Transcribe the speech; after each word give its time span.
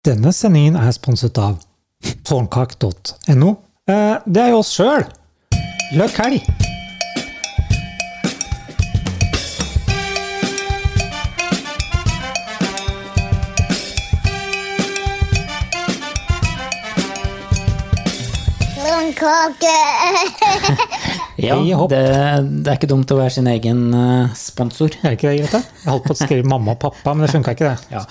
Denne 0.00 0.30
sendingen 0.32 0.78
er 0.80 0.94
sponset 0.96 1.36
av 1.36 1.58
tårnkak.no. 2.24 3.50
Eh, 3.84 4.14
det 4.24 4.40
er 4.40 4.54
jo 4.54 4.62
oss 4.62 4.72
sjøl! 4.72 5.04
Løkk 5.92 6.16
helg! 6.22 6.40
Blomkake! 18.80 19.76
Ja, 21.42 21.56
det, 21.90 22.00
det 22.64 22.70
er 22.70 22.76
ikke 22.78 22.88
dumt 22.90 23.10
å 23.14 23.18
være 23.18 23.32
sin 23.34 23.48
egen 23.50 23.82
eh, 23.96 24.32
sponsor. 24.38 24.94
Er 25.00 25.14
det 25.14 25.18
ikke 25.18 25.30
det, 25.30 25.42
Grete? 25.44 25.60
Jeg 25.82 25.90
holdt 25.92 26.08
på 26.08 26.14
å 26.16 26.18
skrive 26.18 26.50
mamma 26.52 26.74
og 26.74 26.80
pappa, 26.82 27.14
men 27.14 27.26
det 27.26 27.30
funka 27.32 27.54
ikke, 27.56 27.70
det. 27.70 27.94
Ja. 27.94 28.02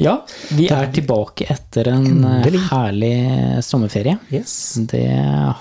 Ja, 0.00 0.14
vi 0.56 0.68
er 0.72 0.90
tilbake 0.94 1.48
etter 1.52 1.90
en 1.92 2.06
eh, 2.10 2.36
Endelig. 2.40 2.62
herlig 2.70 3.12
sommerferie. 3.66 4.16
Yes. 4.34 4.54
Det 4.92 5.06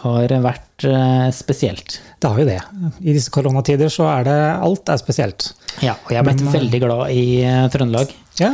har 0.03 0.35
vært 0.45 0.87
eh, 0.89 1.25
spesielt. 1.35 1.99
Det 2.19 2.33
har 2.33 2.43
jo 2.43 2.47
det. 2.49 2.59
I 3.01 3.15
disse 3.15 3.33
koronatider 3.33 3.91
så 3.93 4.09
er 4.11 4.29
det 4.29 4.37
alt 4.59 4.93
er 4.93 5.01
spesielt. 5.01 5.51
Ja, 5.85 5.95
og 5.95 6.13
jeg 6.13 6.21
er 6.21 6.29
blitt 6.29 6.45
veldig 6.53 6.83
glad 6.85 7.11
i 7.15 7.25
Trøndelag. 7.73 8.13
Ja. 8.39 8.53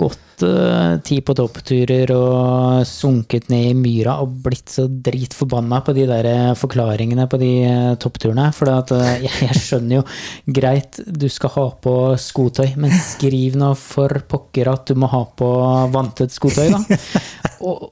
Gått 0.00 0.20
eh, 0.46 0.96
tid 1.06 1.24
på 1.26 1.34
toppturer 1.38 2.10
og 2.14 2.86
sunket 2.88 3.50
ned 3.52 3.70
i 3.70 3.76
myra 3.76 4.16
og 4.22 4.38
blitt 4.44 4.72
så 4.72 4.86
dritforbanna 4.88 5.80
på 5.86 5.94
de 5.96 6.06
der 6.08 6.28
eh, 6.30 6.52
forklaringene 6.58 7.26
på 7.30 7.40
de 7.40 7.50
uh, 7.66 7.94
toppturene. 8.00 8.48
For 8.56 8.70
eh, 8.72 9.12
jeg, 9.26 9.34
jeg 9.46 9.60
skjønner 9.60 10.00
jo 10.00 10.04
greit, 10.60 11.00
du 11.06 11.28
skal 11.32 11.54
ha 11.56 11.66
på 11.86 11.94
skotøy, 12.20 12.74
men 12.80 12.94
skriv 12.94 13.58
nå 13.60 13.72
for 13.78 14.22
pokker 14.30 14.72
at 14.72 14.90
du 14.90 14.98
må 15.00 15.10
ha 15.12 15.24
på 15.36 15.50
vanntett 15.94 16.34
skotøy, 16.34 16.68
da. 16.74 16.82
Og, 17.60 17.90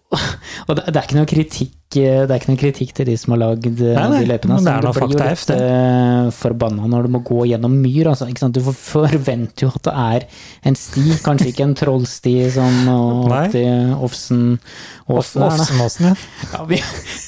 og 0.68 0.76
det, 0.78 0.86
det 0.88 0.96
er 0.96 1.04
ikke 1.04 1.18
noe 1.18 1.28
kritikk 1.28 1.96
eh, 2.00 2.22
det 2.24 2.32
er 2.32 2.38
ikke 2.40 2.52
noe 2.52 2.60
kritikk 2.60 2.92
til 2.96 3.08
de 3.08 3.16
som 3.20 3.34
har 3.34 3.40
lagd 3.42 3.66
eh, 3.84 3.98
de 4.14 4.22
løypene. 4.28 4.56
det 4.64 4.72
altså, 4.72 4.72
er 4.72 4.86
blir 4.86 5.02
jo 5.02 5.08
litt 5.12 5.36
F, 5.38 5.44
eh, 5.54 6.30
forbanna 6.38 6.88
når 6.88 7.08
du 7.08 7.12
må 7.16 7.20
gå 7.26 7.44
gjennom 7.50 7.74
myr. 7.82 8.10
Altså? 8.12 8.28
Du 8.54 8.60
forventer 8.72 9.66
jo 9.66 9.72
at 9.74 9.84
det 9.90 9.94
er 10.04 10.26
en 10.70 10.78
sti, 10.78 11.04
kanskje 11.24 11.50
ikke 11.52 11.66
en 11.68 11.76
trollsti 11.78 12.34
som 12.54 12.80
sånn, 12.88 13.28
Nei. 13.28 13.44
opp 13.44 13.52
til 13.54 13.94
Ofsen 14.08 14.42
Åsen 15.08 15.44
her, 15.44 15.52
da. 15.52 15.64
Åsenåsen, 15.64 16.10
ja. 16.10 16.16
Ja, 16.54 16.64
vi, 16.68 16.80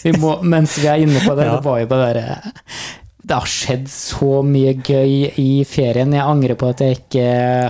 vi 0.05 0.17
må, 0.21 0.35
mens 0.45 0.79
vi 0.81 0.89
er 0.93 1.05
inne 1.05 1.23
på 1.25 1.37
det, 1.39 1.49
Ja. 1.49 1.59
det 1.59 1.65
var 1.69 1.81
jo 1.81 1.89
bare 1.93 2.25
Det 3.21 3.37
har 3.37 3.49
skjedd 3.53 3.85
så 3.93 4.39
mye 4.47 4.73
gøy 4.81 5.27
i 5.39 5.49
ferien. 5.69 6.13
Jeg 6.17 6.25
angrer 6.25 6.57
på 6.59 6.71
at 6.73 6.81
jeg 6.81 6.97
ikke 7.03 7.25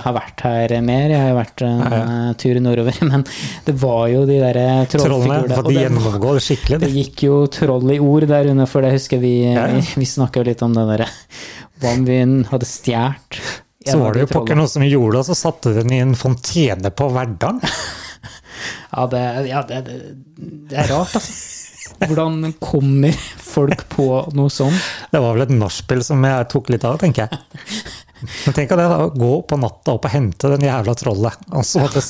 har 0.05 0.15
vært 0.15 0.45
her 0.47 0.75
mer. 0.87 1.11
Jeg 1.11 1.21
har 1.25 1.35
vært 1.35 1.65
en 1.67 1.81
Ja, 1.83 1.99
ja. 1.99 2.35
tur 2.39 2.61
nordover. 2.63 3.01
Men 3.11 3.25
det 3.67 3.75
var 3.83 4.05
jo 4.13 4.23
de 4.29 4.37
derre 4.41 4.67
Trollene. 4.93 5.09
trollfigurene. 5.11 5.57
For 5.59 5.67
de 5.67 5.75
det- 5.75 5.83
gjennomgår 5.85 6.39
det 6.39 6.45
skikkelig. 6.47 6.79
det 6.85 6.93
gikk 6.95 7.25
jo 7.27 7.41
troll 7.51 7.91
i 7.91 7.99
ord 7.99 8.29
der 8.31 8.53
under, 8.53 8.67
for 8.71 8.87
det 8.87 8.93
husker 8.95 9.19
vi 9.23 9.35
Ja. 9.53 9.67
Vi, 10.01 10.07
snakka 10.07 10.41
jo 10.41 10.49
litt 10.53 10.63
om 10.63 10.73
det 10.77 10.87
derre 10.93 11.09
om 11.91 12.05
vi 12.05 12.17
hadde 12.51 12.67
stjålet 12.69 13.39
Så 13.89 13.97
var 13.99 14.13
det 14.15 14.21
jo 14.27 14.31
pokker 14.35 14.55
noe 14.59 14.69
som 14.69 14.83
gjorde 14.85 15.15
det, 15.17 15.21
og 15.23 15.29
så 15.31 15.37
satte 15.39 15.73
den 15.79 15.93
i 15.97 16.01
en 16.05 16.15
fontene 16.15 16.91
på 16.93 17.11
Verdalen. 17.15 17.61
Ja, 18.93 19.07
det, 19.07 19.21
ja 19.49 19.61
det, 19.65 19.77
det, 19.87 19.95
det 20.69 20.77
er 20.83 20.89
rart, 20.91 21.15
altså. 21.17 21.33
Hvordan 21.99 22.55
kommer 22.63 23.13
folk 23.41 23.89
på 23.93 24.07
noe 24.39 24.49
sånt? 24.53 24.79
Det 25.13 25.21
var 25.21 25.35
vel 25.37 25.43
et 25.49 25.55
nachspiel 25.57 26.05
som 26.07 26.23
jeg 26.25 26.49
tok 26.53 26.71
litt 26.71 26.85
av, 26.85 26.99
tenker 27.03 27.27
jeg. 27.27 27.41
Men 28.45 28.53
tenk 28.57 28.69
deg 28.69 28.79
det 28.79 28.87
da, 28.93 29.09
gå 29.17 29.31
på 29.49 29.57
natta 29.61 29.95
opp 29.97 30.05
og 30.05 30.13
hente 30.13 30.51
den 30.53 30.67
jævla 30.69 30.95
trollet. 30.95 31.39
Altså, 31.57 31.87
ja. 31.89 32.03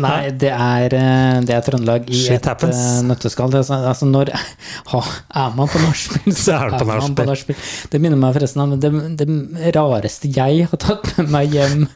Nei, 0.00 0.30
det 0.40 0.48
er, 0.50 0.94
eh, 0.96 1.40
det 1.46 1.54
er 1.54 1.60
Trøndelag 1.66 2.06
i 2.10 2.16
Shit 2.16 2.38
et 2.40 2.46
happens. 2.48 2.78
eh, 2.78 3.02
nøtteskall. 3.06 3.50
Det 3.52 3.60
er 3.60 3.66
sånn- 3.68 3.84
Altså, 3.90 4.06
når 4.10 4.30
ha, 4.92 5.00
er 5.44 5.50
man 5.58 5.68
på 5.68 5.82
nachspiel, 5.82 6.34
Så 6.34 6.54
er 6.56 6.70
på 6.70 6.80
på 6.80 6.86
man 6.86 7.14
på 7.18 7.26
nachspiel. 7.28 7.56
Det 7.90 8.00
minner 8.00 8.16
meg 8.18 8.34
forresten 8.38 8.62
om 8.64 8.78
det, 8.80 8.90
det 9.20 9.74
rareste 9.76 10.30
jeg 10.34 10.66
har 10.70 10.78
tatt 10.78 11.12
med 11.18 11.30
meg 11.30 11.50
hjem 11.52 11.86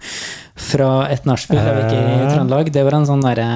fra 0.54 0.90
et 1.10 1.24
nachspiel, 1.26 1.58
var 1.58 1.80
ikke 1.86 1.98
i 1.98 2.20
Eh. 2.20 2.34
Trøndelag. 2.36 2.70
Det 2.74 2.84
var 2.84 2.98
en 3.00 3.06
sånn 3.08 3.22
derre 3.24 3.48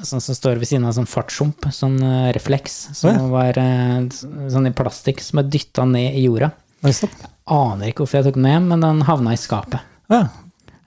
Sånn 0.00 0.22
som 0.22 0.36
står 0.36 0.60
ved 0.60 0.68
siden 0.70 0.86
av 0.88 0.94
sånn 0.96 1.08
fartshump, 1.08 1.66
sånn 1.74 1.98
eh, 2.04 2.30
refleks, 2.36 2.76
som 2.96 3.12
ja. 3.12 3.24
var 3.28 3.58
eh, 3.60 4.06
sånn 4.52 4.68
i 4.70 4.72
plastikk, 4.76 5.20
som 5.24 5.42
er 5.42 5.50
dytta 5.52 5.84
ned 5.88 6.16
i 6.16 6.24
jorda. 6.24 6.50
Jeg. 6.86 7.10
Aner 7.50 7.90
ikke 7.90 8.04
hvorfor 8.04 8.20
jeg 8.20 8.30
tok 8.30 8.38
den 8.38 8.46
med 8.46 8.70
men 8.70 8.84
den 8.84 9.02
havna 9.08 9.34
i 9.36 9.40
skapet. 9.40 9.84
Ja. 10.12 10.22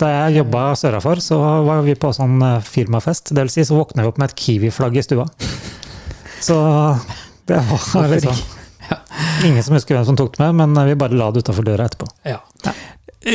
Da 0.02 0.10
jeg 0.10 0.40
jobba 0.40 0.72
sørafor, 0.80 1.22
så 1.22 1.38
var 1.68 1.84
vi 1.86 1.94
på 2.00 2.10
sånn 2.16 2.42
eh, 2.42 2.66
firmafest. 2.66 3.36
Det 3.36 3.46
vil 3.46 3.54
si, 3.54 3.68
så 3.70 3.78
våkna 3.78 4.06
vi 4.06 4.10
opp 4.10 4.20
med 4.22 4.32
et 4.32 4.44
Kiwi-flagg 4.46 4.98
i 4.98 5.06
stua. 5.06 5.30
Så 6.44 6.58
det 7.48 7.56
var 7.56 8.10
liksom 8.12 8.36
Ingen 9.48 9.64
som 9.64 9.78
husker 9.78 9.96
hvem 9.96 10.04
som 10.10 10.18
tok 10.20 10.34
det 10.36 10.44
med, 10.44 10.74
men 10.74 10.90
vi 10.90 10.98
bare 11.00 11.16
la 11.16 11.30
det 11.32 11.46
utafor 11.46 11.64
døra 11.64 11.86
etterpå. 11.88 12.10
Ja. 12.28 12.42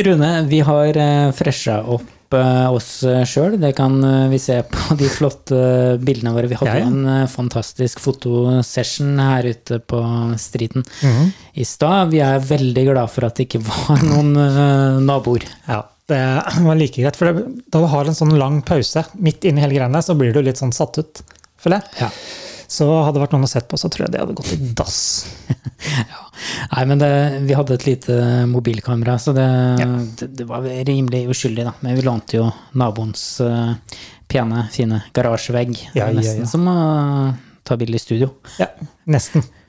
Rune, 0.05 0.29
vi 0.45 0.59
har 0.67 0.99
fresha 1.33 1.79
opp 1.89 2.05
eh, 2.37 2.67
oss 2.73 2.89
sjøl. 3.29 3.55
Det 3.61 3.71
kan 3.77 3.95
eh, 4.03 4.27
vi 4.31 4.39
se 4.41 4.59
på 4.69 4.95
de 4.99 5.07
flotte 5.09 5.59
bildene 6.03 6.33
våre. 6.35 6.49
Vi 6.51 6.57
hadde 6.59 6.75
Ja, 6.79 6.87
en 6.87 7.05
eh, 7.07 7.27
fantastisk 7.31 7.99
fotosession 8.03 9.17
her 9.19 9.47
ute 9.49 9.79
på 9.79 10.01
striden 10.39 10.83
Mhm. 11.03 11.31
i 11.55 11.63
stad. 11.65 12.11
Vi 12.11 12.19
er 12.23 12.39
veldig 12.39 12.85
glad 12.91 13.09
for 13.09 13.25
at 13.25 13.35
det 13.39 13.47
ikke 13.49 13.63
var 13.65 14.03
noen 14.03 14.35
eh, 14.37 14.99
naboer. 15.05 15.45
Ja, 15.67 15.83
det 16.09 16.21
var 16.65 16.75
like 16.79 17.01
greit. 17.01 17.15
For 17.19 17.31
det, 17.31 17.45
da 17.69 17.79
du 17.83 17.87
har 17.91 18.05
en 18.09 18.17
sånn 18.17 18.37
lang 18.37 18.61
pause 18.65 19.03
midt 19.19 19.43
inni 19.45 19.61
hele 19.61 19.75
greiene, 19.77 20.01
så 20.01 20.15
blir 20.17 20.33
du 20.33 20.41
litt 20.41 20.57
sånn 20.57 20.73
satt 20.73 20.97
ut, 20.97 21.21
føler 21.61 21.81
jeg. 21.81 22.05
Ja. 22.07 22.09
Så 22.69 22.85
hadde 22.85 23.17
det 23.17 23.23
vært 23.23 23.33
noen 23.33 23.47
å 23.47 23.49
sett 23.49 23.67
på, 23.69 23.79
så 23.81 23.89
tror 23.89 24.05
jeg 24.05 24.13
det 24.13 24.21
hadde 24.21 24.37
gått 24.37 24.53
i 24.53 24.59
dass. 24.77 24.99
Nei, 26.75 26.83
men 26.85 27.01
det, 27.01 27.11
vi 27.49 27.57
hadde 27.57 27.75
et 27.79 27.87
lite 27.87 28.17
mobilkamera, 28.51 29.17
så 29.19 29.33
det, 29.33 29.49
Ja. 29.81 29.89
det, 30.21 30.31
det 30.37 30.47
var 30.49 30.67
rimelig 30.87 31.25
uskyldig, 31.33 31.65
da. 31.65 31.73
Men 31.81 31.97
vi 31.97 32.05
lånte 32.05 32.37
jo 32.37 32.49
naboens 32.77 33.23
uh, 33.41 33.73
pene, 34.29 34.67
fine 34.73 35.01
garasjevegg. 35.17 35.79
Ja, 35.97 36.11
nesten 36.13 36.45
ja. 36.45 36.51
som 36.51 36.69
å 36.69 36.79
ta 37.65 37.77
bilde 37.79 37.97
i 37.97 38.05
studio. 38.05 38.35
Ja, 38.61 38.69
nesten. 39.09 39.43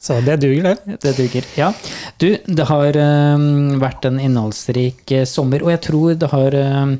Så 0.00 0.20
det 0.24 0.36
duger, 0.40 0.62
det. 0.62 0.96
Det 1.02 1.16
duger. 1.16 1.44
Ja. 1.56 1.72
Du, 2.16 2.36
det 2.46 2.64
har 2.70 2.96
um, 2.96 3.76
vært 3.82 4.06
en 4.08 4.16
innholdsrik 4.20 5.12
uh, 5.12 5.26
sommer, 5.28 5.60
og 5.66 5.74
jeg 5.74 5.82
tror 5.84 6.14
det 6.16 6.30
har 6.32 6.56
eh, 6.56 6.94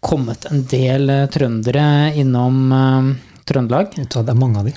kommet 0.00 0.46
en 0.46 0.62
del 0.70 1.10
uh, 1.10 1.24
trøndere 1.32 1.82
innom 2.22 2.60
eh, 2.76 3.10
Trøndelag. 3.50 3.94
Det 3.98 4.20
er 4.22 4.38
mange 4.38 4.62
av 4.62 4.68
de. 4.70 4.74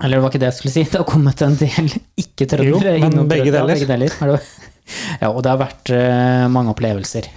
Eller 0.00 0.16
det 0.16 0.22
var 0.24 0.30
ikke 0.32 0.40
det 0.40 0.48
jeg 0.52 0.58
skulle 0.60 0.74
si, 0.78 0.82
det 0.92 1.00
har 1.00 1.08
kommet 1.08 1.42
en 1.44 1.56
del 1.60 1.90
ikke-trøndere 2.22 2.96
innom 3.02 3.28
begge 3.30 3.50
deler. 3.52 3.74
Begge 3.74 3.88
deler. 3.90 4.18
Er 4.24 4.34
det- 4.36 4.42
Ja, 5.20 5.28
og 5.30 5.42
det 5.44 5.50
har 5.52 5.58
vært 5.60 5.90
eh, 5.94 6.48
mange 6.50 6.72
opplevelser. 6.72 7.28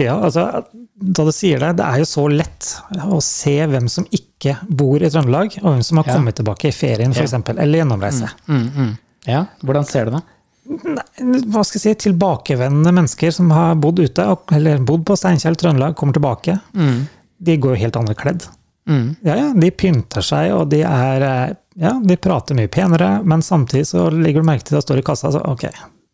Ja, 0.00 0.16
altså, 0.26 0.64
da 0.96 1.24
du 1.28 1.30
sier 1.30 1.60
det, 1.62 1.68
det 1.78 1.84
er 1.86 2.00
jo 2.02 2.06
så 2.10 2.24
lett 2.32 2.70
å 3.06 3.20
se 3.22 3.52
hvem 3.70 3.86
som 3.92 4.08
ikke 4.16 4.56
bor 4.66 4.98
i 4.98 5.10
Trøndelag, 5.12 5.54
og 5.62 5.68
hvem 5.76 5.84
som 5.86 6.00
har 6.00 6.08
Ja. 6.08 6.16
kommet 6.18 6.34
tilbake 6.40 6.66
i 6.72 6.74
ferien, 6.74 7.14
Ja. 7.14 7.22
f.eks., 7.22 7.36
eller 7.54 7.78
gjennomreise. 7.78 8.32
Mm, 8.48 8.64
mm. 8.74 8.90
Ja, 9.28 9.44
hvordan 9.62 9.86
ser 9.86 10.08
du 10.10 10.16
det? 10.16 10.22
Nei, 10.66 11.38
hva 11.54 11.62
skal 11.62 11.78
jeg 11.78 11.84
si, 12.00 12.08
tilbakevendende 12.10 12.90
mennesker 12.96 13.30
som 13.38 13.52
har 13.54 13.76
bodd 13.78 14.02
ute, 14.02 14.26
eller 14.56 14.82
bodd 14.82 15.04
på 15.06 15.14
Steinkjer, 15.20 15.54
Trøndelag, 15.62 15.94
kommer 15.94 16.16
tilbake. 16.18 16.58
Mm. 16.74 17.04
De 17.38 17.56
går 17.62 17.76
jo 17.76 17.82
helt 17.84 18.00
andre 18.02 18.16
kledd. 18.18 18.48
Mm. 18.86 19.16
Ja, 19.26 19.34
ja, 19.36 19.46
de 19.58 19.70
pynter 19.74 20.22
seg, 20.22 20.52
og 20.54 20.68
de 20.70 20.82
er 20.86 21.22
eh, 21.26 21.54
Ja, 21.82 21.90
de 22.00 22.16
prater 22.16 22.54
mye 22.56 22.68
penere, 22.72 23.20
men 23.26 23.42
samtidig 23.42 23.84
så 23.90 24.06
legger 24.14 24.40
du 24.40 24.46
merke 24.48 24.64
til 24.64 24.76
at 24.78 24.84
det 24.84 24.86
står 24.88 25.00
i 25.02 25.04
kassa, 25.04 25.32
så 25.34 25.42
ok, 25.44 25.66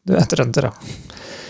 du 0.09 0.17
er 0.19 0.25
trønder, 0.27 0.71
da. 0.71 0.73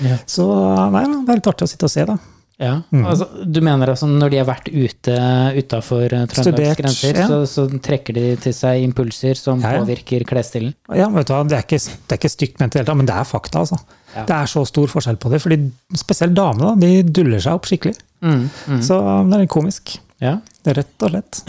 Ja. 0.04 0.16
Så 0.28 0.44
nei, 0.92 1.04
det 1.06 1.30
er 1.32 1.38
litt 1.38 1.46
artig 1.52 1.64
å 1.68 1.70
sitte 1.70 1.86
og 1.88 1.92
se, 1.94 2.04
da. 2.10 2.18
Ja, 2.60 2.74
Mm. 2.92 3.06
altså, 3.08 3.26
Du 3.50 3.60
mener 3.64 3.88
altså 3.90 4.06
når 4.06 4.30
de 4.30 4.36
har 4.38 4.44
vært 4.46 4.68
ute 4.68 5.14
utafor 5.56 6.04
Trøndelags 6.30 6.76
grenser, 6.78 7.16
ja. 7.16 7.24
så, 7.26 7.38
så 7.48 7.64
trekker 7.82 8.14
de 8.14 8.36
til 8.44 8.52
seg 8.54 8.82
impulser 8.84 9.34
som 9.40 9.58
Ja, 9.64 9.72
ja. 9.72 9.80
påvirker 9.80 10.22
klesstilen? 10.28 10.74
Ja, 10.94 11.08
vet 11.08 11.26
du 11.26 11.32
hva, 11.32 11.40
Det 11.48 11.56
er 11.56 11.64
ikke, 11.64 11.80
det 11.80 12.12
er 12.12 12.20
ikke 12.20 12.30
stygt 12.36 12.60
ment 12.60 12.74
i 12.74 12.78
det 12.78 12.82
hele 12.82 12.90
tatt, 12.92 13.00
men 13.00 13.08
det 13.08 13.16
er 13.16 13.24
fakta. 13.26 13.64
altså. 13.64 13.80
Det 14.14 14.36
er 14.36 14.46
så 14.52 14.66
stor 14.68 14.86
forskjell 14.92 15.16
på 15.18 15.30
det. 15.32 15.40
fordi 15.42 15.58
Spesielt 15.96 16.34
damene 16.36 16.74
da, 16.74 16.74
de 16.86 17.02
duller 17.02 17.40
seg 17.40 17.56
opp 17.56 17.66
skikkelig. 17.66 17.96
Mm, 18.22 18.44
mm. 18.68 18.82
Så 18.84 19.00
det 19.00 19.34
er 19.38 19.46
litt 19.46 19.50
komisk. 19.56 19.96
Ja. 20.22 20.38
Rett 20.64 21.02
og 21.02 21.10
slett. 21.12 21.42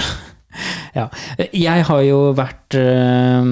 ja. 0.97 1.07
Jeg 1.53 1.87
har 1.89 2.05
jo 2.07 2.21
vært 2.37 2.77
øh, 2.79 3.51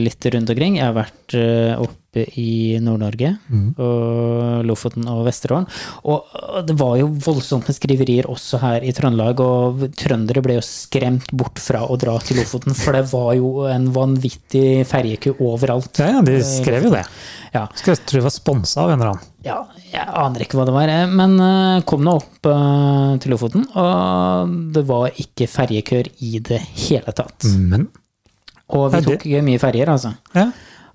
litt 0.00 0.30
rundt 0.32 0.54
omkring. 0.54 0.78
Jeg 0.80 0.88
har 0.88 0.96
vært 0.96 1.36
øh, 1.38 1.74
opp 1.84 1.98
oppe 2.12 2.28
i 2.36 2.76
Nord-Norge, 2.80 3.30
og 3.80 4.64
Lofoten 4.68 5.06
og 5.08 5.24
Vesterålen. 5.26 5.64
Og 6.04 6.66
det 6.68 6.74
var 6.76 6.98
jo 7.00 7.06
voldsomme 7.24 7.72
skriverier 7.72 8.28
også 8.28 8.60
her 8.60 8.84
i 8.84 8.92
Trøndelag, 8.92 9.40
og 9.40 9.86
trøndere 9.96 10.42
ble 10.44 10.58
jo 10.58 10.64
skremt 10.66 11.30
bort 11.32 11.58
fra 11.62 11.86
å 11.88 11.96
dra 11.96 12.18
til 12.20 12.36
Lofoten, 12.42 12.76
for 12.76 12.92
det 12.92 13.06
var 13.12 13.32
jo 13.38 13.64
en 13.70 13.88
vanvittig 13.94 14.84
ferjekø 14.90 15.38
overalt. 15.40 16.02
Ja, 16.02 16.18
ja, 16.18 16.24
de 16.26 16.36
skrev 16.44 16.88
jo 16.88 16.92
det. 16.92 17.06
Ja, 17.52 17.66
Skulle 17.76 17.96
tro 18.00 18.20
det 18.20 18.26
var 18.26 18.32
sponsa 18.32 18.84
av 18.84 18.92
en 18.92 19.00
eller 19.00 19.14
annen. 19.14 19.30
ja, 19.44 19.58
jeg 19.92 20.04
aner 20.08 20.44
ikke 20.44 20.56
hva 20.56 20.64
det 20.68 20.72
var, 20.76 20.88
eh, 20.92 21.08
men 21.10 21.34
eh, 21.40 21.82
kom 21.88 22.04
nå 22.04 22.14
opp 22.20 22.48
eh, 22.48 23.16
til 23.24 23.32
Lofoten, 23.32 23.64
og 23.76 24.52
det 24.76 24.84
var 24.88 25.16
ikke 25.20 25.48
ferjekøer 25.48 26.12
i 26.28 26.38
det 26.44 26.60
hele 26.86 27.12
tatt. 27.16 27.48
Men 27.56 27.88
Og 28.72 28.92
vi 28.94 29.02
tok 29.04 29.26
mye 29.44 29.60
ferjer, 29.60 29.92
altså. 29.92 30.14
ja. 30.36 30.46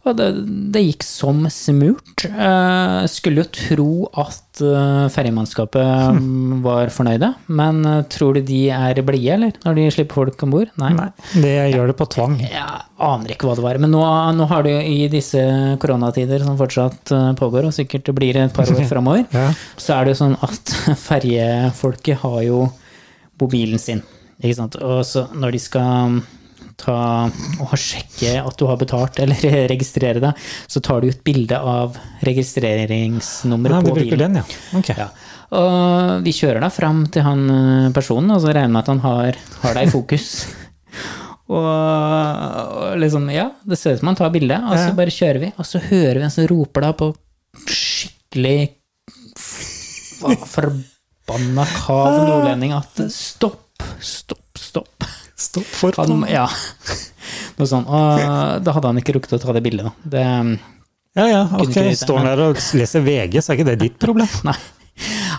Og 0.08 0.16
det, 0.20 0.28
det 0.74 0.82
gikk 0.86 1.04
som 1.06 1.44
smurt. 1.52 2.24
Eh, 2.28 3.02
skulle 3.12 3.44
jo 3.44 3.50
tro 3.54 3.88
at 4.24 4.62
eh, 4.64 5.06
ferjemannskapet 5.14 6.18
mm, 6.18 6.62
var 6.66 6.90
fornøyde, 6.94 7.34
men 7.60 7.82
eh, 7.86 8.02
tror 8.14 8.38
du 8.38 8.42
de 8.48 8.62
er 8.74 9.02
blide, 9.06 9.36
eller? 9.38 9.58
Når 9.66 9.78
de 9.82 9.88
slipper 9.94 10.22
folk 10.22 10.44
om 10.48 10.54
bord? 10.56 10.72
Nei. 10.82 10.94
Nei, 10.98 11.10
det 11.44 11.54
gjør 11.76 11.92
det 11.92 11.98
på 12.00 12.08
tvang. 12.16 12.38
Jeg 12.46 12.64
aner 13.08 13.34
ikke 13.36 13.50
hva 13.50 13.58
det 13.60 13.66
var. 13.68 13.78
Men 13.84 13.94
nå, 13.94 14.02
nå 14.40 14.48
har 14.50 14.66
det 14.66 14.78
i 14.90 14.98
disse 15.12 15.44
koronatider 15.84 16.42
som 16.48 16.58
fortsatt 16.60 17.14
eh, 17.14 17.30
pågår, 17.40 17.68
og 17.70 17.76
sikkert 17.76 18.10
blir 18.18 18.40
et 18.46 18.56
par 18.56 18.70
år 18.74 18.84
framover, 18.94 19.26
Ja. 19.36 19.50
så 19.78 19.98
er 20.00 20.06
det 20.08 20.16
jo 20.16 20.22
sånn 20.24 20.38
at 20.48 20.74
ferjefolket 21.08 22.22
har 22.24 22.42
jo 22.48 22.64
mobilen 23.42 23.80
sin. 23.82 24.02
Ikke 24.42 24.58
sant? 24.60 24.76
Og 24.82 25.02
så 25.06 25.28
når 25.38 25.56
de 25.56 25.62
skal 25.62 26.20
ta 26.78 26.98
og 27.64 27.74
sjekke 27.80 28.36
at 28.42 28.60
du 28.60 28.68
har 28.70 28.78
betalt, 28.80 29.20
eller 29.24 29.58
registrere 29.74 30.22
deg, 30.24 30.48
så 30.70 30.82
tar 30.84 31.02
du 31.02 31.10
et 31.10 31.24
bilde 31.26 31.58
av 31.58 31.98
registreringsnummeret 32.28 33.88
på 33.88 33.98
bilen. 33.98 34.24
den, 34.24 34.40
ja. 34.42 34.62
Okay. 34.80 34.98
Ja. 35.00 35.10
Og 35.58 36.26
vi 36.26 36.34
kjører 36.36 36.60
da 36.64 36.70
fram 36.74 37.06
til 37.12 37.24
han 37.24 37.46
eh, 37.52 37.92
personen, 37.96 38.34
og 38.36 38.42
så 38.44 38.52
regner 38.52 38.74
med 38.74 38.84
at 38.84 38.92
han 38.92 39.04
har, 39.06 39.38
har 39.64 39.78
deg 39.78 39.88
i 39.88 39.94
fokus. 39.94 40.32
og, 41.58 42.98
liksom, 43.00 43.30
ja, 43.32 43.50
det 43.64 43.80
ser 43.80 43.96
ut 43.96 44.04
som 44.04 44.12
han 44.12 44.20
tar 44.20 44.34
bilde, 44.34 44.60
og 44.68 44.76
så 44.76 44.92
bare 44.98 45.14
kjører 45.14 45.46
vi, 45.46 45.54
og 45.56 45.70
så 45.70 45.82
hører 45.88 46.20
vi 46.20 46.28
en 46.28 46.36
som 46.36 46.50
roper 46.52 46.88
da 46.88 46.92
på 47.00 47.14
skikkelig 47.68 48.60
forbanna 50.18 51.66
kav 51.78 52.20
nordlending 52.28 52.76
at 52.76 53.08
stopp, 53.14 53.86
stopp, 54.04 54.60
stopp. 54.60 55.08
Stopp 55.38 55.68
for 55.78 55.94
Han, 56.02 56.24
faen. 56.24 56.32
ja, 56.34 56.48
noe 57.60 57.68
sånt. 57.70 57.86
Og 57.88 58.64
da 58.66 58.74
hadde 58.74 58.90
han 58.90 59.02
ikke 59.04 59.14
rukket 59.20 59.36
å 59.38 59.42
ta 59.44 59.54
det 59.54 59.62
bildet, 59.66 59.86
da. 59.86 59.94
Det, 60.16 60.24
Ja, 61.18 61.26
ja, 61.30 61.44
ok. 61.62 61.78
Står 61.98 62.20
han 62.22 62.28
der 62.30 62.42
og 62.48 62.60
leser 62.78 63.02
VG, 63.06 63.40
så 63.42 63.54
er 63.54 63.58
ikke 63.60 63.70
det 63.72 63.78
ditt 63.82 64.00
problem. 64.02 64.30
Nei. 64.46 64.58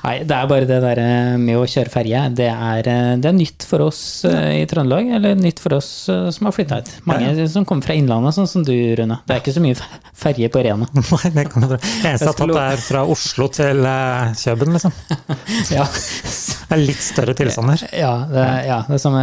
Nei, 0.04 0.14
det 0.28 0.34
er 0.36 0.48
bare 0.50 0.66
det 0.68 0.78
der 0.84 1.00
eh, 1.02 1.34
med 1.40 1.58
å 1.60 1.66
kjøre 1.68 1.92
ferje. 1.92 2.22
Det 2.38 2.48
eh, 2.48 3.12
det 3.18 3.28
er 3.30 3.36
nytt 3.36 3.66
for 3.68 3.84
oss 3.88 4.00
eh, 4.28 4.60
i 4.62 4.66
Trøndelag, 4.70 5.10
eller 5.18 5.38
nytt 5.38 5.60
for 5.62 5.74
oss 5.78 5.88
som 6.08 6.48
har 6.48 6.54
flytta 6.56 6.80
hit. 6.80 6.92
Mange 7.08 7.48
som 7.50 7.66
kommer 7.68 7.86
fra 7.88 7.96
Innlandet, 7.98 8.36
sånn 8.36 8.48
som 8.50 8.64
du, 8.66 8.72
Rune. 8.98 9.20
Det 9.28 9.36
er 9.36 9.42
ikke 9.42 9.56
så 9.56 9.62
mye 9.64 9.78
fe- 9.78 10.00
ferje 10.24 10.50
på 10.54 10.62
Rena. 10.66 10.88
Nei, 10.94 11.32
det 11.34 11.46
kan 11.52 11.64
jeg 11.66 11.72
bra. 11.74 11.80
Eneste 11.82 12.28
jeg 12.28 12.32
har 12.32 12.38
tatt, 12.42 12.54
er 12.64 12.84
fra 12.88 13.04
Oslo 13.14 13.48
til 13.58 13.84
Kjøben, 14.42 14.76
liksom. 14.78 14.94
Ja, 15.78 15.84
Det 16.68 16.76
er 16.76 16.82
litt 16.84 17.00
større 17.00 17.32
tilstander. 17.36 17.80
ja, 17.96 18.12
det, 18.28 18.44
ja, 18.68 18.78
det 18.88 18.98
samme 19.00 19.22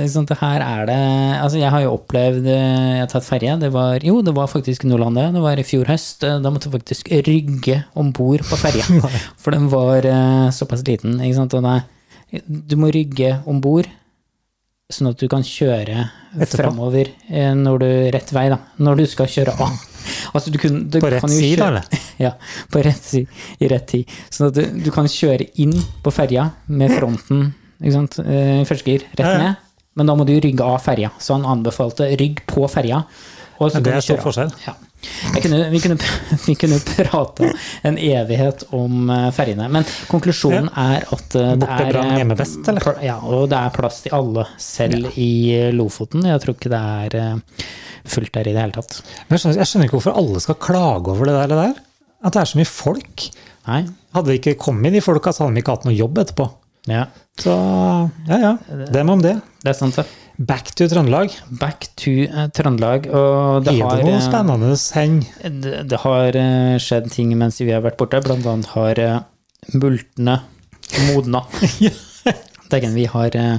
liksom, 0.00 0.24
det 0.30 0.38
Her 0.40 0.62
er 0.64 0.86
det 0.88 0.96
Altså, 1.42 1.58
jeg 1.60 1.68
har 1.74 1.82
jo 1.84 1.90
opplevd 1.98 2.46
Jeg 2.48 3.00
har 3.02 3.10
tatt 3.12 3.26
ferje. 3.26 3.56
Det 3.60 3.68
var 3.74 4.00
Jo, 4.06 4.18
det 4.24 4.32
var 4.36 4.48
faktisk 4.48 4.86
Nordlandet. 4.88 5.34
Det 5.36 5.42
var 5.44 5.60
i 5.60 5.66
fjor 5.66 5.88
høst. 5.90 6.24
Da 6.24 6.52
måtte 6.52 6.70
jeg 6.70 6.76
faktisk 6.78 7.10
rygge 7.28 7.82
om 8.00 8.12
bord 8.16 8.44
på 8.48 8.58
ferja. 8.60 8.86
For 9.42 9.52
den 9.56 9.68
var 9.72 10.06
såpass 10.54 10.84
liten. 10.86 11.18
Ikke 11.20 11.38
sant? 11.38 11.56
Det, 11.56 12.42
du 12.46 12.76
må 12.80 12.90
rygge 12.94 13.38
om 13.48 13.60
bord 13.62 13.88
sånn 14.92 15.10
at 15.10 15.18
du 15.18 15.26
kan 15.30 15.42
kjøre 15.42 16.04
Etterpå. 16.36 16.60
fremover 16.60 17.10
eh, 17.26 17.52
når 17.58 17.82
du 17.82 17.88
rett 18.14 18.32
vei, 18.34 18.46
da. 18.52 18.60
Når 18.78 19.02
du 19.02 19.06
skal 19.10 19.30
kjøre 19.30 19.58
av. 19.58 19.76
Altså, 20.36 20.52
du 20.54 20.58
kun, 20.62 20.84
du 20.86 21.00
På 21.02 21.08
rett 21.10 21.24
side, 21.32 21.64
eller? 21.64 21.86
Ja, 22.22 22.36
på 22.70 22.78
rett 22.84 23.02
side, 23.02 23.26
i 23.58 23.66
rett 23.70 23.88
tid. 23.90 24.12
Sånn 24.30 24.52
at 24.52 24.54
du, 24.54 24.62
du 24.84 24.90
kan 24.94 25.08
kjøre 25.10 25.48
inn 25.62 25.72
på 26.04 26.12
ferja 26.14 26.44
med 26.70 26.92
fronten 26.94 27.48
ikke 27.80 27.92
sant, 27.92 28.18
eh, 28.22 28.60
i 28.62 28.66
første 28.68 28.92
gir 28.92 29.02
rett 29.18 29.40
ned, 29.40 29.64
men 29.98 30.08
da 30.08 30.14
må 30.16 30.24
du 30.28 30.32
rygge 30.38 30.64
av 30.64 30.78
ferja. 30.84 31.10
Så 31.18 31.34
han 31.34 31.48
anbefalte 31.48 32.08
rygg 32.20 32.44
på 32.48 32.68
ferja. 32.70 33.02
Det 33.58 33.92
er 33.92 34.04
stor 34.04 34.22
forskjell. 34.22 34.54
Ja. 34.66 34.76
Kunne, 35.42 35.58
vi, 35.70 35.80
kunne, 35.80 35.96
vi 36.46 36.54
kunne 36.58 36.78
prata 36.96 37.50
en 37.86 37.98
evighet 38.00 38.64
om 38.74 39.10
eh, 39.12 39.28
ferjene, 39.36 39.68
men 39.70 39.84
konklusjonen 40.10 40.68
er 40.72 41.04
at 41.14 41.36
eh, 41.38 41.52
det 41.60 41.68
er 41.70 41.98
eh, 42.00 42.12
hjemme 42.20 42.36
best, 42.38 42.62
eller? 42.68 42.82
pl- 42.82 43.04
Ja, 43.06 43.18
det 43.52 43.58
er 43.60 43.74
plass 43.76 44.00
til 44.06 44.16
alle, 44.16 44.46
selv 44.60 45.12
i 45.20 45.28
Lofoten. 45.76 46.24
Jeg 46.26 46.42
tror 46.42 46.56
ikke 46.58 46.72
det 46.72 46.82
er 46.82 47.42
fullt 48.06 48.32
der 48.34 48.50
i 48.50 48.54
det 48.56 48.62
hele 48.64 48.76
tatt. 48.78 49.00
Men 49.28 49.36
jeg 49.36 49.44
skjønner, 49.44 49.60
jeg 49.62 49.70
skjønner 49.72 49.88
ikke 49.90 49.98
hvorfor 50.00 50.18
alle 50.22 50.42
skal 50.44 50.60
klage 50.68 51.14
over 51.14 51.30
det 51.30 51.36
der. 51.38 51.52
det 51.54 51.60
der. 51.62 51.80
At 52.26 52.34
det 52.36 52.42
er 52.42 52.50
så 52.52 52.58
mye 52.60 52.72
folk. 52.72 53.28
Nei? 53.66 53.80
Hadde 54.16 54.30
vi 54.32 54.40
ikke 54.40 54.56
kommet 54.62 54.94
de 54.94 55.02
folka, 55.04 55.32
så 55.34 55.44
hadde 55.44 55.56
vi 55.58 55.62
ikke 55.64 55.74
hatt 55.76 55.86
noe 55.88 55.94
jobb 55.96 56.18
etterpå. 56.22 56.46
Ja, 56.86 57.06
Så 57.42 57.50
ja, 58.30 58.36
ja. 58.38 58.52
Dem 58.94 59.08
om 59.10 59.22
det. 59.22 59.32
det 59.64 59.72
er 59.72 59.74
sant, 59.78 59.96
det. 59.98 60.04
Back 60.36 60.74
to 60.76 60.84
Trøndelag. 60.88 61.32
Back 61.60 61.88
to 61.96 62.12
uh, 62.28 62.46
Trøndelag. 62.52 63.06
Og 63.08 63.64
det 63.64 63.72
Er 63.72 63.86
har, 63.86 63.96
det 63.96 64.08
noe 64.10 64.18
eh, 64.18 64.24
spennende 64.24 64.72
hen? 64.98 65.14
det, 65.64 65.76
det 65.88 66.00
har 66.02 66.36
uh, 66.36 66.76
skjedd 66.82 67.08
ting 67.14 67.32
mens 67.40 67.60
vi 67.62 67.72
har 67.72 67.84
vært 67.84 67.96
borte. 68.00 68.20
Blant 68.24 68.44
annet 68.52 68.68
har 68.74 69.00
uh, 69.00 69.16
multene 69.72 70.40
modna. 71.08 71.46
Dægen, 72.70 72.94
vi 72.96 73.04
har 73.10 73.34
eh, 73.38 73.58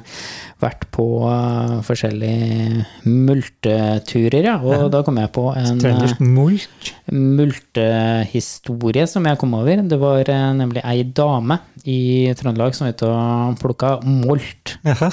vært 0.62 0.88
på 0.94 1.06
eh, 1.30 1.74
forskjellige 1.86 2.86
multeturer, 3.06 4.44
ja. 4.50 4.56
Og 4.60 4.88
da 4.94 5.02
kom 5.06 5.20
jeg 5.22 5.32
på 5.36 5.46
en 5.54 5.76
eh, 5.76 5.82
Trøndersk 5.84 6.22
mult. 6.24 6.92
multehistorie 7.14 9.06
som 9.10 9.28
jeg 9.30 9.40
kom 9.42 9.54
over. 9.58 9.84
Det 9.88 10.00
var 10.02 10.24
eh, 10.34 10.48
nemlig 10.58 10.84
ei 10.84 11.04
dame 11.06 11.60
i 11.88 12.00
Trøndelag 12.38 12.76
som 12.76 12.88
var 12.88 12.96
ute 12.98 13.12
og 13.12 13.60
plukka 13.62 13.94
molt. 14.08 14.78
Jaha. 14.88 15.10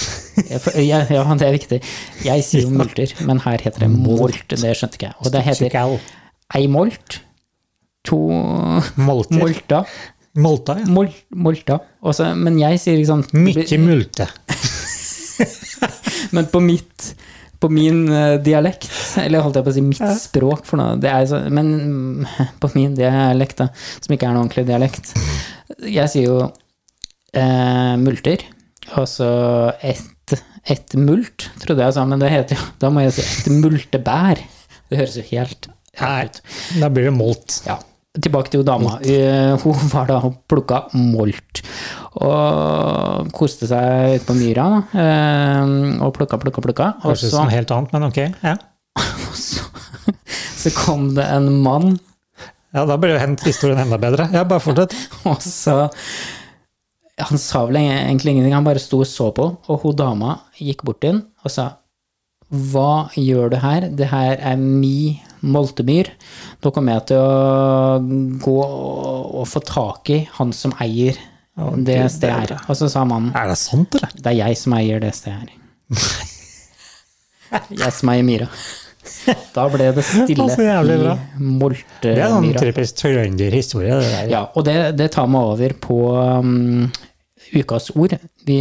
ja, 0.81 1.05
ja, 1.13 1.23
det 1.39 1.47
er 1.49 1.55
viktig. 1.59 1.79
Jeg 2.25 2.47
sier 2.47 2.67
jo 2.67 2.73
multer, 2.75 3.15
men 3.29 3.43
her 3.45 3.59
heter 3.63 3.87
det 3.87 3.93
molt. 3.95 4.49
Det 4.51 4.75
skjønte 4.75 4.99
ikke 4.99 5.11
jeg. 5.13 5.19
Og 5.23 5.29
det 5.35 5.45
heter 5.47 5.79
ei 6.55 6.67
molt, 6.71 7.21
to 8.05 8.19
Molter. 9.01 9.39
molta, 9.41 9.79
Molta, 10.35 10.75
ja. 10.81 10.89
mol, 10.91 11.13
molta. 11.39 11.79
Også, 12.03 12.33
men 12.35 12.57
jeg 12.59 12.81
sier 12.83 12.99
liksom 12.99 13.23
Mykje 13.37 13.79
multe. 13.83 14.27
Men 16.35 16.49
på 16.51 16.61
mitt 16.63 17.13
på 17.65 17.71
min 17.73 18.03
eh, 18.13 18.35
dialekt, 18.45 18.91
eller 19.23 19.41
holdt 19.41 19.57
jeg 19.57 19.65
på 19.65 19.73
å 19.73 19.75
si 19.77 19.83
mitt 19.85 20.09
språk 20.21 20.67
for 20.69 20.81
noe, 20.81 20.99
det 21.01 21.09
er 21.09 21.23
så, 21.31 21.39
men 21.49 21.69
på 22.61 22.69
min 22.75 22.93
dialekt, 22.99 23.63
da, 23.63 23.71
som 24.05 24.13
ikke 24.13 24.29
er 24.29 24.35
noe 24.35 24.43
ordentlig 24.43 24.67
dialekt 24.69 25.15
Jeg 25.89 26.11
sier 26.13 26.27
jo 26.27 26.37
eh, 26.45 27.95
multer, 28.03 28.45
og 28.99 29.09
så 29.09 29.31
ett 29.81 30.11
et 30.65 30.95
mult, 30.97 31.51
trodde 31.61 31.85
jeg 31.85 31.93
sa, 31.93 32.07
men 32.09 32.23
det 32.23 32.31
heter 32.33 32.57
jo 32.57 32.67
Da 32.81 32.89
må 32.89 33.03
jeg 33.05 33.13
si 33.13 33.25
et 33.25 33.51
multebær. 33.53 34.39
Det 34.89 34.97
høres 34.97 35.19
jo 35.19 35.25
helt 35.29 35.69
Nei, 36.01 36.25
da 36.81 36.89
blir 36.89 37.11
det 37.11 37.13
molt. 37.15 37.59
Ja. 37.69 37.77
Tilbake 38.15 38.53
til 38.53 38.63
dama. 38.63 38.99
Eh, 39.03 39.57
Hun 39.65 39.89
var 39.95 40.07
da 40.07 40.21
og 40.23 40.37
plukka 40.51 40.85
molt. 40.95 41.63
Og 42.23 43.31
koste 43.35 43.67
seg 43.67 44.21
ute 44.21 44.29
på 44.29 44.37
myra. 44.39 44.69
da, 44.71 45.03
eh, 45.03 45.75
Og 46.05 46.15
plukka, 46.15 46.39
plukka, 46.39 46.63
plukka. 46.63 46.93
Høres 47.03 47.25
ut 47.27 47.33
som 47.35 47.49
noe 47.49 47.57
helt 47.57 47.75
annet, 47.75 47.93
men 47.97 48.07
ok. 48.07 48.21
Ja, 48.45 48.57
så, 49.35 49.67
så 50.63 50.75
kom 50.79 51.15
det 51.17 51.27
en 51.27 51.51
mann, 51.65 51.97
ja 52.75 52.83
da 52.91 52.97
blir 52.99 53.15
jo 53.15 53.35
historien 53.45 53.79
enda 53.79 53.99
bedre. 54.03 54.27
Ja, 54.35 54.43
bare 54.51 54.63
fortsett. 54.63 54.95
og 55.31 55.39
så 55.43 55.89
Han 57.31 57.39
sa 57.39 57.61
vel 57.69 57.77
egentlig 57.79 58.33
ingenting, 58.33 58.55
han 58.57 58.67
bare 58.67 58.83
sto 58.83 58.99
og 59.05 59.07
så 59.07 59.29
på. 59.35 59.45
Og 59.71 59.83
hun 59.85 59.95
dama 59.95 60.41
gikk 60.59 60.83
bort 60.83 60.99
til 61.05 61.13
ham 61.13 61.21
og 61.45 61.53
sa 61.55 61.69
hva 62.51 63.09
gjør 63.19 63.51
du 63.55 63.57
her? 63.63 63.87
Det 63.95 64.09
her 64.11 64.37
er 64.39 64.59
mi 64.61 65.21
moltemyr. 65.45 66.11
Nå 66.65 66.73
kommer 66.75 66.99
jeg 66.99 67.07
til 67.13 67.21
å 67.21 67.99
gå 68.45 68.57
og 68.65 69.45
få 69.51 69.63
tak 69.69 70.11
i 70.15 70.23
han 70.39 70.53
som 70.57 70.75
eier 70.83 71.19
det 71.87 72.01
stedet 72.11 72.35
her. 72.35 72.55
Og 72.67 72.79
så 72.79 72.89
sa 72.91 73.05
mannen 73.07 73.35
Er 73.39 73.53
det 73.53 73.59
sant, 73.61 73.95
eller? 73.95 74.15
det 74.17 74.33
er 74.33 74.39
jeg 74.41 74.59
som 74.59 74.75
eier 74.79 75.03
det 75.05 75.13
stedet 75.15 75.45
her. 75.45 75.61
Jeg 77.71 77.93
som 77.95 78.09
eier 78.11 78.25
myra. 78.27 78.49
Da 79.55 79.69
ble 79.71 79.93
det 79.95 80.03
stille 80.09 80.33
i 80.35 80.37
bra. 80.43 80.57
Det 80.59 80.67
er 80.67 81.13
en 81.13 81.53
moltemyra. 81.61 82.63
typisk 82.65 82.97
trønderhistorie. 82.99 83.99
Ja, 84.33 84.47
og 84.57 84.65
det, 84.67 84.75
det 84.99 85.13
tar 85.15 85.29
meg 85.31 85.53
over 85.55 85.75
på 85.85 85.99
um, 86.19 86.89
ukas 87.63 87.91
ord. 87.95 88.15
Vi 88.49 88.59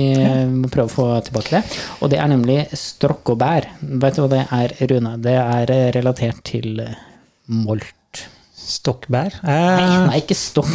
må 0.51 0.69
prøve 0.71 0.87
å 0.89 0.93
få 0.93 1.07
tilbake 1.27 1.55
det. 1.57 1.61
Og 2.03 2.11
det 2.13 2.19
er 2.21 2.29
nemlig 2.31 2.57
strokk 2.77 3.33
og 3.33 3.39
bær. 3.41 3.67
Vet 3.81 4.15
du 4.17 4.21
hva 4.23 4.29
det 4.31 4.43
er, 4.59 4.75
Rune? 4.91 5.15
Det 5.23 5.35
er 5.39 5.73
relatert 5.97 6.43
til 6.47 6.79
eh, 6.83 6.95
molt. 7.47 7.89
Stokkbær? 8.63 9.39
Nei, 9.43 9.55
Eh, 9.83 9.95
nei, 10.07 10.19
ikke 10.21 10.37
stokk. 10.39 10.69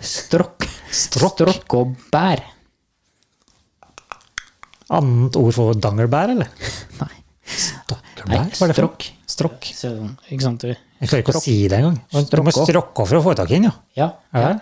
Strokk. 0.00 0.64
Strokk. 0.90 1.42
Strokk 1.42 1.74
og 1.80 1.96
bær. 2.14 2.40
annet 4.96 5.36
ord 5.36 5.52
for 5.56 5.74
dangelbær, 5.82 6.30
eller? 6.36 6.50
Nei, 7.00 7.14
Stokkelbær? 7.46 8.46
nei 8.46 8.70
strokk. 8.72 9.08
Strokk. 9.36 9.66
Ikke 10.32 10.40
sant, 10.40 10.64
du? 10.64 10.72
Jeg 10.96 11.10
klarer 11.10 11.22
ikke 11.22 11.34
å 11.36 11.40
si 11.42 11.54
det 11.68 11.76
engang. 11.76 11.96
Du 12.30 12.40
må 12.40 12.52
strokke 12.54 13.04
for 13.04 13.18
å 13.18 13.24
få 13.26 13.34
tak 13.36 13.50
i 13.52 13.58
den, 13.58 13.66
ja. 13.68 13.74
Ja. 13.98 14.06
Ja. 14.32 14.44
ja. 14.46 14.52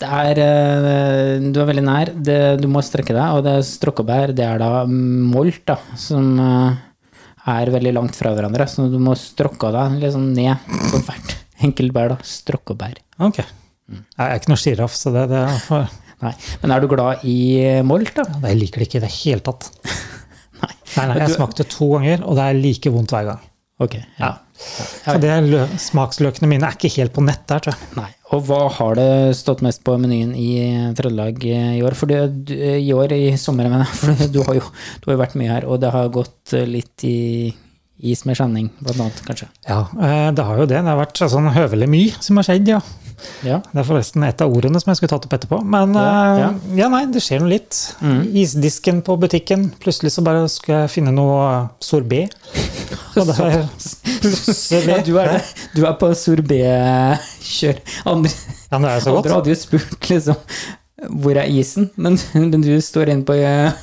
Det 0.00 0.08
er 0.10 0.40
eh, 0.42 1.44
Du 1.54 1.60
er 1.62 1.68
veldig 1.68 1.84
nær. 1.86 2.10
Det, 2.26 2.38
du 2.58 2.66
må 2.70 2.82
strekke 2.82 3.14
deg, 3.14 3.36
og 3.36 3.44
det 3.46 3.52
er 3.60 3.68
strokkebær. 3.68 4.32
Det 4.34 4.46
er 4.48 4.58
da 4.62 4.82
molt, 4.90 5.60
da, 5.70 5.78
som 6.00 6.32
eh, 6.42 6.80
er 7.54 7.70
veldig 7.76 7.94
langt 7.94 8.18
fra 8.18 8.34
hverandre. 8.34 8.66
Så 8.70 8.88
du 8.90 8.98
må 9.02 9.14
strokke 9.18 9.70
deg 9.76 10.00
liksom 10.02 10.32
ned 10.34 10.66
på 10.90 11.04
hvert 11.06 11.36
enkelt 11.68 11.94
bær, 11.94 12.16
da. 12.16 12.30
Strokkebær. 12.34 12.98
Ok. 13.30 13.38
Jeg 13.94 14.18
er 14.18 14.34
ikke 14.40 14.50
noe 14.50 14.62
sjiraff, 14.64 14.98
så 14.98 15.14
det, 15.14 15.28
det 15.30 15.44
er 15.46 15.92
Nei. 16.24 16.30
Men 16.62 16.72
er 16.72 16.80
du 16.80 16.86
glad 16.88 17.24
i 17.28 17.38
molt, 17.84 18.14
da? 18.16 18.24
Jeg 18.48 18.56
liker 18.56 18.80
det 18.80 18.86
ikke 18.88 19.00
i 19.02 19.04
det 19.04 19.14
hele 19.18 19.44
tatt. 19.44 19.66
Nei. 20.62 20.70
Nei, 20.94 21.04
nei, 21.10 21.16
jeg 21.20 21.34
smakte 21.34 21.66
to 21.68 21.90
ganger, 21.96 22.22
og 22.24 22.38
det 22.38 22.44
er 22.48 22.56
like 22.64 22.92
vondt 22.94 23.12
hver 23.12 23.26
gang. 23.34 23.42
Ok. 23.82 23.96
Ja. 24.20 24.36
Så 24.54 25.16
det 25.18 25.30
er 25.34 25.46
lø 25.46 25.64
smaksløkene 25.82 26.46
mine 26.46 26.68
er 26.68 26.76
ikke 26.76 26.92
helt 26.94 27.14
på 27.16 27.24
nett 27.26 27.42
der, 27.50 27.64
tror 27.64 27.74
jeg. 27.74 27.88
Nei. 27.98 28.10
Og 28.34 28.44
hva 28.46 28.60
har 28.76 28.96
det 28.98 29.08
stått 29.38 29.64
mest 29.66 29.82
på 29.86 29.96
menyen 30.00 30.32
i 30.38 30.48
Trøndelag 30.96 31.42
i 31.46 31.82
år? 31.82 31.96
For 31.98 32.10
du, 32.10 32.14
du, 32.48 32.54
I 32.54 32.92
år, 32.94 33.12
i 33.16 33.34
sommer, 33.40 33.68
mener 33.70 33.86
jeg. 33.88 33.98
For 33.98 34.32
du 34.34 34.40
har, 34.46 34.60
jo, 34.60 34.70
du 35.02 35.10
har 35.10 35.20
vært 35.24 35.36
mye 35.40 35.52
her, 35.52 35.66
og 35.66 35.82
det 35.82 35.90
har 35.94 36.10
gått 36.14 36.54
litt 36.70 37.06
i 37.08 37.18
is 38.04 38.24
med 38.28 38.36
skjenning, 38.38 38.68
blant 38.82 39.00
annet, 39.00 39.20
kanskje. 39.26 39.48
Ja, 39.68 39.84
eh, 40.02 40.28
det 40.34 40.44
har 40.46 40.58
jo 40.60 40.66
det. 40.68 40.80
Det 40.82 40.90
har 40.90 40.98
vært 40.98 41.20
sånn 41.24 41.50
høvelig 41.54 41.88
mye 41.90 42.22
som 42.24 42.38
har 42.40 42.46
skjedd, 42.48 42.70
ja. 42.74 42.80
Ja. 43.46 43.58
Det 43.72 43.80
er 43.82 43.86
forresten 43.88 44.24
et 44.26 44.40
av 44.44 44.52
ordene 44.54 44.80
som 44.82 44.90
jeg 44.92 44.98
skulle 45.00 45.12
tatt 45.14 45.26
opp 45.28 45.36
etterpå. 45.38 45.58
Men 45.64 45.94
Ja, 45.94 46.04
eh, 46.04 46.40
ja. 46.42 46.48
ja, 46.82 46.88
nei, 46.92 47.02
det 47.14 47.22
skjer 47.24 47.40
noe 47.44 47.52
litt. 47.54 47.78
Isdisken 48.34 49.02
på 49.06 49.16
butikken. 49.22 49.68
Plutselig 49.82 50.12
så 50.16 50.24
bare 50.26 50.46
skal 50.52 50.84
jeg 50.84 50.92
finne 50.96 51.12
noe 51.14 51.68
sorbé. 51.84 52.24
Og 53.14 53.28
er 53.30 53.66
plutselig 54.20 54.80
Ja, 54.90 54.98
du 55.06 55.12
er, 55.22 55.36
du 55.76 55.84
er 55.86 55.94
på 56.00 56.10
sorbet-kjør. 56.18 57.82
Andre, 58.10 58.30
Ja, 58.70 58.78
det 58.78 58.90
er 58.90 59.00
så 59.04 59.12
godt. 59.14 59.26
andre 59.28 59.36
hadde 59.38 59.52
jo 59.54 59.60
spurt 59.60 60.08
liksom 60.10 60.40
hvor 61.20 61.36
er 61.36 61.50
isen, 61.52 61.90
men, 62.00 62.14
men 62.32 62.62
du 62.64 62.70
står 62.80 63.10
inne 63.12 63.26
på 63.28 63.34
eh, 63.36 63.74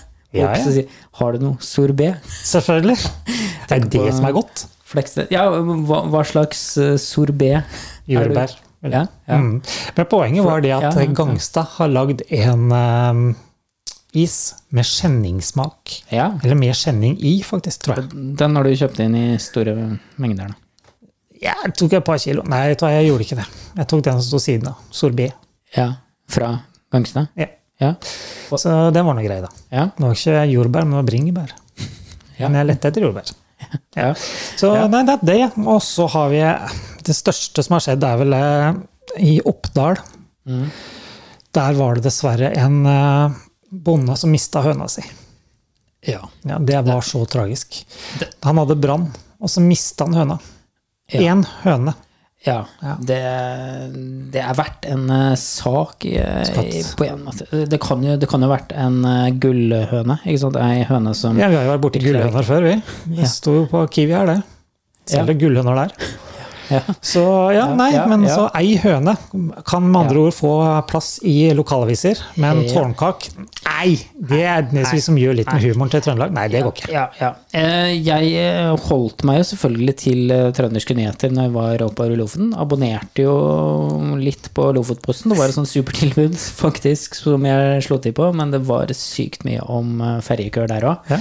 Ops 0.42 0.64
og 0.66 0.74
sier 0.74 0.88
har 1.20 1.36
du 1.36 1.44
noe 1.44 1.58
sorbet? 1.62 2.24
Selvfølgelig. 2.48 2.96
Det 3.72 3.78
er 3.78 3.84
det 3.94 4.14
som 4.16 4.26
er 4.28 4.34
godt. 4.36 4.64
Flex. 4.92 5.14
Ja, 5.32 5.44
hva, 5.52 6.00
hva 6.12 6.22
slags 6.28 6.64
sorbé? 7.04 7.52
er 7.62 7.64
du- 8.08 8.16
Jordbær. 8.18 8.56
Ja, 8.82 9.06
ja. 9.28 9.38
Mm. 9.38 9.62
Men 9.96 10.06
poenget 10.10 10.46
var 10.46 10.62
det 10.64 10.72
at. 10.74 10.98
Gangstad 11.16 11.68
har 11.78 11.88
lagd 11.92 12.24
en 12.34 12.72
um, 12.72 13.36
is 14.18 14.56
med 14.74 14.88
skjenningssmak. 14.88 16.02
ja. 16.12 16.32
Eller 16.44 16.58
med 16.58 16.74
skjenning 16.76 17.18
i, 17.22 17.36
faktisk, 17.46 17.84
tror 17.86 18.02
jeg. 18.02 18.10
Den 18.40 18.56
har 18.58 18.66
du 18.66 18.74
kjøpt 18.76 19.00
inn 19.06 19.16
i 19.16 19.26
store 19.40 19.76
mengder, 20.18 20.52
da. 20.52 20.58
Ja, 21.42 21.54
Jeg 21.66 21.74
tok 21.78 21.94
et 21.98 22.06
par 22.06 22.20
kilo. 22.22 22.44
Nei, 22.46 22.60
jeg, 22.70 22.78
jeg 22.82 23.08
gjorde 23.08 23.26
ikke 23.26 23.38
det. 23.40 23.46
Jeg 23.80 23.88
tok 23.90 24.04
den 24.06 24.20
som 24.20 24.28
sto 24.28 24.40
siden 24.44 24.68
av. 24.70 24.82
Sorbé. 24.94 25.32
Ja. 25.78 25.88
Fra 26.30 26.52
Gangstad? 26.94 27.32
Ja. 27.40 27.48
Ja. 27.82 27.96
Så 28.52 28.70
den 28.94 29.06
var 29.08 29.16
nå 29.18 29.24
grei, 29.26 29.40
da. 29.42 29.50
Ja. 29.74 29.88
Det 29.98 30.06
var 30.06 30.14
ikke 30.14 30.44
jordbær, 30.52 30.86
men 30.86 30.94
det 30.94 31.00
var 31.00 31.08
bringebær. 31.08 31.54
Ja. 32.38 32.50
Men 32.50 32.60
jeg 32.60 32.70
lette 32.70 32.92
etter 32.92 33.06
jordbær. 33.08 33.32
ja. 34.02 34.12
Så 34.16 34.72
nei, 34.92 35.04
det 35.08 35.18
er 35.18 35.26
det. 35.32 35.42
Og 35.66 35.82
så 35.84 36.08
har 36.12 36.32
vi 36.34 36.42
Det 37.08 37.16
største 37.18 37.64
som 37.66 37.78
har 37.78 37.86
skjedd, 37.86 38.04
er 38.06 38.20
vel 38.22 38.36
eh, 38.38 38.82
i 39.24 39.38
Oppdal. 39.48 40.00
Mm. 40.48 40.68
Der 41.56 41.74
var 41.80 41.98
det 41.98 42.06
dessverre 42.06 42.52
en 42.62 42.86
eh, 42.88 43.40
bonde 43.72 44.16
som 44.20 44.32
mista 44.32 44.64
høna 44.66 44.88
si. 44.92 45.04
ja. 46.06 46.22
Ja, 46.48 46.60
det 46.60 46.82
var 46.88 47.02
så 47.06 47.24
tragisk. 47.26 47.82
Han 48.44 48.58
hadde 48.62 48.80
brann, 48.80 49.10
og 49.40 49.50
så 49.50 49.64
mista 49.64 50.08
han 50.08 50.18
høna. 50.18 50.40
Ja. 51.12 51.34
Én 51.34 51.44
høne. 51.64 51.96
Ja, 52.46 52.66
Ja. 52.82 52.96
Det, 52.98 53.18
det 54.34 54.42
er 54.42 54.56
verdt 54.58 54.88
en 54.90 55.04
eh, 55.14 55.36
sak 55.38 56.06
i, 56.10 56.16
i- 56.18 56.82
på 56.98 57.06
en 57.06 57.20
måte. 57.28 57.46
Det 57.70 57.78
kan 57.84 58.02
jo, 58.04 58.16
det 58.18 58.30
kan 58.32 58.42
jo 58.42 58.50
vært 58.50 58.72
en 58.74 58.98
eh, 59.06 59.28
gullhøne. 59.44 60.18
Ikke 60.26 60.42
sant? 60.42 60.58
Ei 60.58 60.82
høne 60.90 61.14
som 61.18 61.38
Ja, 61.38 61.52
vi 61.52 61.60
har 61.60 61.68
jo 61.68 61.76
vært 61.76 61.84
borti 61.86 62.02
gullhøner 62.02 62.48
før, 62.48 62.66
vi. 62.66 62.76
Det 63.14 63.22
Ja. 63.28 63.30
sto 63.30 63.60
på 63.70 63.84
Kiwi 63.94 64.16
her, 64.18 64.26
det. 64.32 64.40
Selger 65.12 65.38
gullhøner 65.38 65.84
der. 65.84 65.94
Ja. 66.72 66.82
Så 67.04 67.24
ja, 67.56 67.68
nei, 67.78 67.92
men 68.10 68.26
så 68.30 68.48
ei 68.58 68.76
høne 68.82 69.16
kan 69.68 69.86
med 69.86 70.00
andre 70.06 70.26
ord 70.28 70.36
få 70.36 70.54
plass 70.90 71.18
i 71.28 71.52
lokalaviser, 71.58 72.20
men 72.42 72.64
tårnkak 72.72 73.30
Nei! 73.82 73.96
Det 74.14 74.42
er 74.46 74.66
det 74.70 74.84
vi 74.92 75.00
som 75.02 75.16
gjør 75.18 75.40
litt 75.40 75.50
med 75.50 75.64
humoren 75.64 75.90
til 75.94 76.04
Trøndelag. 76.06 76.34
Nei, 76.36 76.44
det 76.54 76.60
går 76.66 76.74
ikke. 76.76 76.90
Ja, 76.94 77.06
ja. 77.18 77.30
Eh, 77.58 77.94
Jeg 77.98 78.34
eh, 78.38 78.70
holdt 78.90 79.24
meg 79.28 79.40
jo 79.40 79.48
selvfølgelig 79.52 79.96
til 80.02 80.34
eh, 80.34 80.50
trønderske 80.58 80.96
nyheter 80.98 81.34
når 81.34 81.48
jeg 81.48 81.54
var 81.56 81.86
oppe 81.88 82.06
i 82.12 82.18
Lofoten. 82.20 82.52
Abonnerte 82.62 83.26
jo 83.26 83.34
litt 84.22 84.52
på 84.54 84.68
Lofotposten. 84.78 85.34
Det 85.34 85.40
var 85.40 85.50
et 85.50 85.58
sånt 85.58 85.72
supertilbud 85.72 86.38
faktisk 86.38 87.18
som 87.18 87.48
jeg 87.48 87.82
slo 87.88 87.98
til 88.04 88.14
på, 88.18 88.30
men 88.38 88.54
det 88.54 88.62
var 88.70 88.94
sykt 88.98 89.48
mye 89.48 89.66
om 89.66 89.98
ferjekøer 90.26 90.70
der 90.76 90.88
òg. 90.92 91.16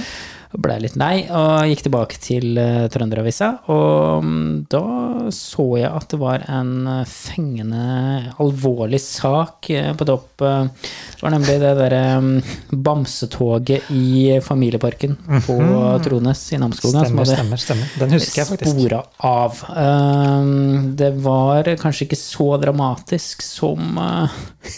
Ja. 0.51 0.59
Ble 0.61 0.77
litt 0.83 0.97
lei 0.99 1.23
og 1.31 1.69
gikk 1.69 1.85
tilbake 1.85 2.17
til 2.19 2.57
uh, 2.59 2.87
Trønderavisa. 2.91 3.53
Og 3.71 4.23
um, 4.23 4.65
da 4.71 4.83
så 5.31 5.65
jeg 5.79 5.87
at 5.87 6.11
det 6.11 6.19
var 6.19 6.43
en 6.51 6.71
eh, 6.89 7.07
fengende, 7.07 8.33
alvorlig 8.41 8.99
sak 9.03 9.69
uh, 9.71 9.91
på 9.95 10.07
topp. 10.09 10.43
Uh, 10.43 10.67
Det 11.15 11.23
var 11.23 11.33
nemlig 11.35 11.55
det 11.61 11.71
derre 11.77 12.01
um, 12.17 12.29
bamsetoget 12.71 13.91
i 13.93 14.39
familieparken 14.41 15.15
på 15.45 15.57
Trones 16.01 16.41
i 16.51 16.57
Namsskogan 16.57 17.05
som 17.05 17.21
Stemmer, 17.29 17.61
hadde 18.01 18.71
spora 18.73 19.03
av. 19.29 19.61
Uh, 19.69 20.91
det 20.97 21.11
var 21.21 21.69
kanskje 21.79 22.09
ikke 22.09 22.19
så 22.19 22.49
dramatisk 22.61 23.45
som 23.45 24.01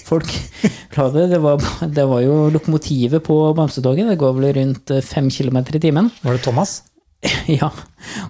folk 0.06 0.30
la 0.98 1.08
det. 1.16 1.30
Det 1.34 1.42
var, 1.42 1.64
det 1.88 2.08
var 2.12 2.22
jo 2.26 2.38
lokomotivet 2.54 3.24
på 3.24 3.40
Bamsetoget. 3.58 4.12
Det 4.12 4.20
går 4.22 4.38
vel 4.38 4.52
rundt 4.60 4.96
fem 5.08 5.32
kilometer 5.32 5.63
i 5.72 5.80
timen. 5.80 6.10
Var 6.22 6.34
det 6.38 6.44
Thomas? 6.44 6.82
Ja, 7.48 7.70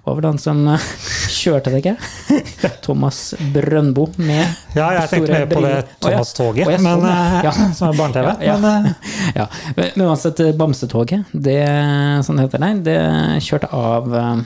Hva 0.04 0.14
var 0.14 0.20
det 0.22 0.28
han 0.28 0.38
som 0.38 0.60
uh, 0.68 0.84
kjørte 1.38 1.72
det, 1.74 1.80
ikke? 1.82 1.96
Thomas 2.84 3.34
Brøndbo 3.54 4.06
med 4.22 4.44
Ja, 4.76 4.90
jeg 5.00 5.10
tenkte 5.10 5.32
mer 5.34 5.46
på 5.50 5.62
det. 5.64 5.74
Thomas-toget, 6.04 6.68
Å, 6.68 6.74
ja, 6.74 6.78
men, 6.78 7.02
sånn, 7.02 7.08
ja. 7.48 7.52
eh, 7.52 7.74
som 7.74 7.90
er 7.90 7.98
barne-TV. 7.98 8.32
Ja, 8.46 8.56
Men 8.62 8.90
eh, 8.90 9.14
ja. 9.40 9.48
Men 9.76 9.90
men 9.96 10.06
uansett, 10.08 10.40
eh, 10.44 10.54
Bamsetoget, 10.58 11.26
det, 11.32 11.58
sånn 12.26 12.42
heter 12.42 12.62
det, 12.62 12.72
det 12.86 12.98
kjørte 13.46 13.70
av 13.74 14.14
eh, 14.20 14.44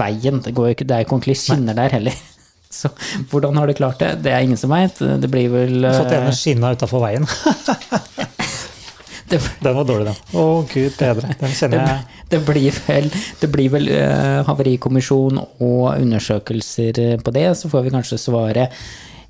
veien. 0.00 0.42
Det, 0.44 0.54
går 0.54 0.74
ikke, 0.74 0.86
det 0.86 0.96
er 0.96 1.02
jo 1.02 1.08
ikke 1.10 1.18
ordentlige 1.18 1.42
skinner 1.42 1.78
der 1.78 1.98
heller. 1.98 2.26
Så 2.70 2.88
hvordan 3.30 3.56
har 3.58 3.66
de 3.66 3.74
klart 3.74 3.98
det? 3.98 4.12
Det 4.22 4.30
er 4.30 4.44
ingen 4.46 4.58
som 4.58 4.70
veit. 4.70 4.98
Det 4.98 5.30
blir 5.30 5.50
vel 5.50 5.84
eh, 5.84 5.96
fått 5.96 6.14
ene 6.14 6.34
skinna 6.36 6.70
utafor 6.76 7.02
veien. 7.02 7.26
Det, 9.30 9.40
Den 9.62 9.76
var 9.76 9.86
dårlig, 9.88 10.10
den. 10.10 10.40
Å, 10.40 10.46
gud 10.70 10.96
bedre. 10.98 11.34
Den 11.40 11.54
kjenner 11.56 11.86
jeg 11.86 12.20
det 12.30 12.40
blir 12.46 12.74
vel, 12.86 13.08
det 13.40 13.50
blir 13.50 13.70
vel 13.72 13.88
uh, 13.90 14.40
havarikommisjon 14.46 15.40
og 15.40 15.86
undersøkelser 15.96 17.00
eh, 17.02 17.16
på 17.18 17.34
det, 17.34 17.48
så 17.58 17.70
får 17.72 17.86
vi 17.86 17.94
kanskje 17.94 18.20
svaret 18.22 18.76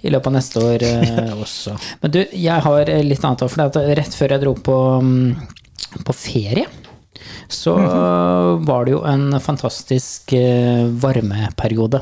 i 0.00 0.12
løpet 0.12 0.30
av 0.30 0.36
neste 0.36 0.64
år 0.64 0.84
uh, 0.84 1.32
også. 1.44 1.76
Men 2.02 2.14
du, 2.16 2.20
jeg 2.28 2.66
har 2.66 2.92
litt 3.06 3.24
annet 3.24 3.46
for 3.46 3.64
deg. 3.64 3.96
rett 4.00 4.16
før 4.16 4.36
jeg 4.36 4.44
dro 4.44 4.54
på, 4.68 4.76
um, 5.00 6.04
på 6.04 6.16
ferie, 6.16 6.68
så 7.50 7.74
var 8.62 8.86
det 8.86 8.92
jo 8.94 9.00
en 9.04 9.34
fantastisk 9.42 10.30
varmeperiode. 11.02 11.98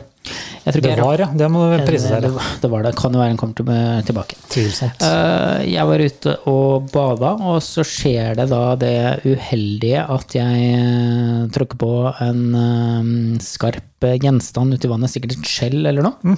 Jeg 0.65 0.75
tror 0.75 0.81
ikke 0.83 0.97
Det 0.99 1.05
var, 1.07 1.19
ja. 1.23 1.27
Det 1.41 1.49
må 1.55 1.63
du 1.71 1.85
prise 1.87 2.09
det, 2.21 2.31
deg. 2.33 2.49
det 2.63 2.71
var 2.73 2.83
det. 2.85 2.93
Kan 2.99 3.13
jo 3.17 3.21
være 3.23 3.31
en 3.35 3.37
kommer 3.41 3.55
til- 3.55 4.05
tilbake. 4.09 4.37
Tvilsomt. 4.51 5.03
Eh, 5.03 5.65
Jeg 5.73 5.87
var 5.87 5.99
ute 6.05 6.35
og 6.51 6.89
bada, 6.93 7.31
og 7.53 7.61
så 7.63 7.85
skjer 7.87 8.37
det 8.37 8.49
da 8.51 8.63
det 8.77 8.95
uheldige 9.25 10.05
at 10.09 10.35
jeg 10.35 10.69
eh, 10.75 11.47
tråkker 11.55 11.79
på 11.79 11.93
en 12.21 12.43
eh, 12.55 13.39
skarp 13.45 14.09
gjenstand 14.23 14.75
uti 14.75 14.89
vannet, 14.91 15.11
sikkert 15.11 15.39
et 15.39 15.47
skjell 15.49 15.87
eller 15.87 16.03
noe, 16.03 16.37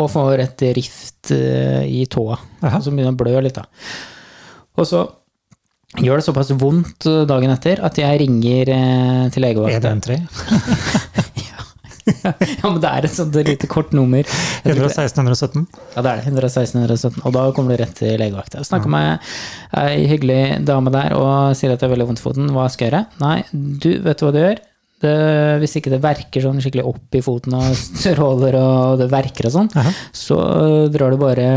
og 0.00 0.08
får 0.10 0.40
et 0.40 0.62
rift 0.76 1.30
eh, 1.36 1.84
i 1.84 2.06
tåa, 2.10 2.38
Aha. 2.64 2.80
som 2.80 2.96
begynner 2.96 3.12
å 3.12 3.20
blø 3.20 3.40
litt. 3.44 3.54
da. 3.60 3.64
Og 4.76 4.86
så 4.88 5.04
gjør 6.02 6.18
det 6.18 6.24
såpass 6.26 6.50
vondt 6.58 7.06
eh, 7.06 7.24
dagen 7.28 7.52
etter 7.54 7.78
at 7.86 7.94
jeg 8.00 8.18
ringer 8.24 8.72
eh, 8.74 9.28
til 9.30 9.44
legevakta. 9.44 9.92
113. 9.94 10.26
Ja, 12.60 12.68
men 12.68 12.80
det 12.82 12.90
er 12.90 13.06
et 13.08 13.14
sånt 13.16 13.36
lite 13.48 13.68
kort 13.70 13.94
nummer. 13.96 14.26
Jeg 14.64 14.76
116 14.76 15.22
117. 15.24 15.64
Ja, 15.94 16.04
det 16.04 16.10
er 16.10 16.20
det. 16.20 16.26
116, 16.28 16.82
117. 16.84 17.22
Og 17.24 17.34
da 17.36 17.46
kommer 17.56 17.74
du 17.74 17.82
rett 17.82 17.96
til 17.98 18.14
legevakta. 18.20 18.60
Jeg 18.60 18.68
snakka 18.70 18.92
med 18.92 19.32
ei 19.80 20.04
hyggelig 20.10 20.60
dame 20.68 20.92
der 20.94 21.16
og 21.16 21.56
sier 21.58 21.74
at 21.74 21.80
det 21.82 21.88
er 21.88 21.94
veldig 21.94 22.10
vondt 22.12 22.22
i 22.22 22.26
foten. 22.26 22.52
Hva 22.54 22.68
skal 22.72 22.88
jeg 22.88 22.92
gjøre? 22.92 23.02
Nei, 23.24 23.36
du 23.52 23.90
vet 24.04 24.20
du 24.20 24.26
hva 24.26 24.34
du 24.34 24.40
gjør? 24.42 24.62
Det, 25.04 25.14
hvis 25.60 25.74
ikke 25.76 25.90
det 25.92 25.98
verker 26.00 26.44
sånn 26.46 26.62
skikkelig 26.64 26.84
opp 26.88 27.16
i 27.18 27.20
foten 27.24 27.56
og 27.58 27.74
stråler 27.76 28.56
og 28.56 29.02
det 29.02 29.10
verker 29.12 29.50
og 29.50 29.52
sånn, 29.52 29.68
Aha. 29.76 29.90
så 30.16 30.38
drar 30.94 31.12
du 31.12 31.18
bare 31.20 31.48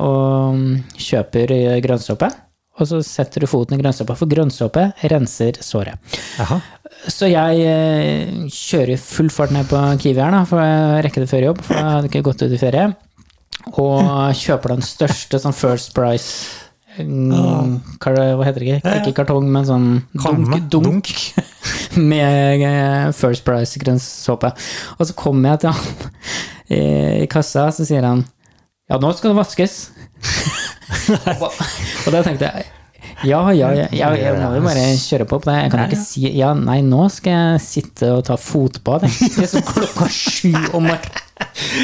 og 0.00 0.96
kjøper 0.98 1.54
grønnsåpe. 1.84 2.32
Og 2.76 2.88
så 2.90 2.98
setter 3.06 3.40
du 3.44 3.48
foten 3.48 3.76
i 3.76 3.80
grønnsåpa, 3.80 4.16
for 4.18 4.28
grønnsåpe 4.28 4.90
renser 5.08 5.56
såret. 5.64 5.96
Jaha. 6.36 6.58
Så 7.06 7.28
jeg 7.30 7.62
eh, 7.62 8.46
kjører 8.50 9.00
full 9.00 9.28
fart 9.30 9.52
ned 9.54 9.68
på 9.70 9.78
Kiwi 10.02 10.18
her, 10.18 10.34
da, 10.34 10.42
for 10.48 10.62
å 10.62 11.02
rekke 11.04 11.22
det 11.22 11.30
før 11.30 11.50
jobb. 11.50 11.62
For 11.66 11.78
jeg 11.78 11.90
hadde 11.94 12.10
ikke 12.10 12.24
gått 12.26 12.42
ut 12.42 12.54
i 12.54 12.60
ferie. 12.60 12.86
Og 13.78 14.36
kjøper 14.38 14.74
den 14.74 14.84
største 14.86 15.40
sånn 15.42 15.54
First 15.56 15.90
Price 15.96 17.00
mm, 17.02 17.98
Hva 17.98 18.44
heter 18.46 18.62
det 18.62 18.76
ikke? 18.76 18.92
Ikke 19.00 19.14
kartong, 19.22 19.48
men 19.50 19.66
sånn 19.66 19.88
dunk. 20.12 20.54
dunk. 20.70 21.12
Med 22.10 22.62
eh, 22.66 23.10
First 23.16 23.46
Price 23.46 23.82
grønnsåpe. 23.82 24.52
Og 24.98 25.08
så 25.08 25.18
kommer 25.18 25.54
jeg 25.54 25.64
til 25.64 25.74
han 25.74 26.14
i, 26.66 27.26
kassa, 27.30 27.68
så 27.74 27.86
sier 27.86 28.06
han 28.06 28.24
Ja, 28.90 28.98
nå 29.02 29.12
skal 29.14 29.32
det 29.32 29.40
vaskes. 29.40 29.78
og 32.06 32.10
da 32.14 32.22
tenkte 32.26 32.50
jeg 32.50 32.75
ja, 33.24 33.40
ja, 33.52 33.70
ja, 33.72 33.86
ja, 33.92 34.08
jeg 34.18 34.34
må 34.36 34.50
jo 34.58 34.64
bare 34.66 34.88
kjøre 35.00 35.26
på 35.28 35.38
på 35.40 35.48
det. 35.48 35.56
Jeg 35.62 35.72
kan 35.72 35.84
ikke 35.86 36.00
si 36.02 36.24
ja, 36.36 36.50
nei, 36.58 36.80
nå 36.84 37.06
skal 37.12 37.32
jeg 37.32 37.62
sitte 37.64 38.10
og 38.16 38.26
ta 38.28 38.36
fotbad. 38.40 39.06
Det 39.06 39.46
er 39.46 39.52
så 39.54 39.62
klokka 39.64 40.08
sju 40.12 40.52
om 40.76 40.90
morgenen. 40.90 41.22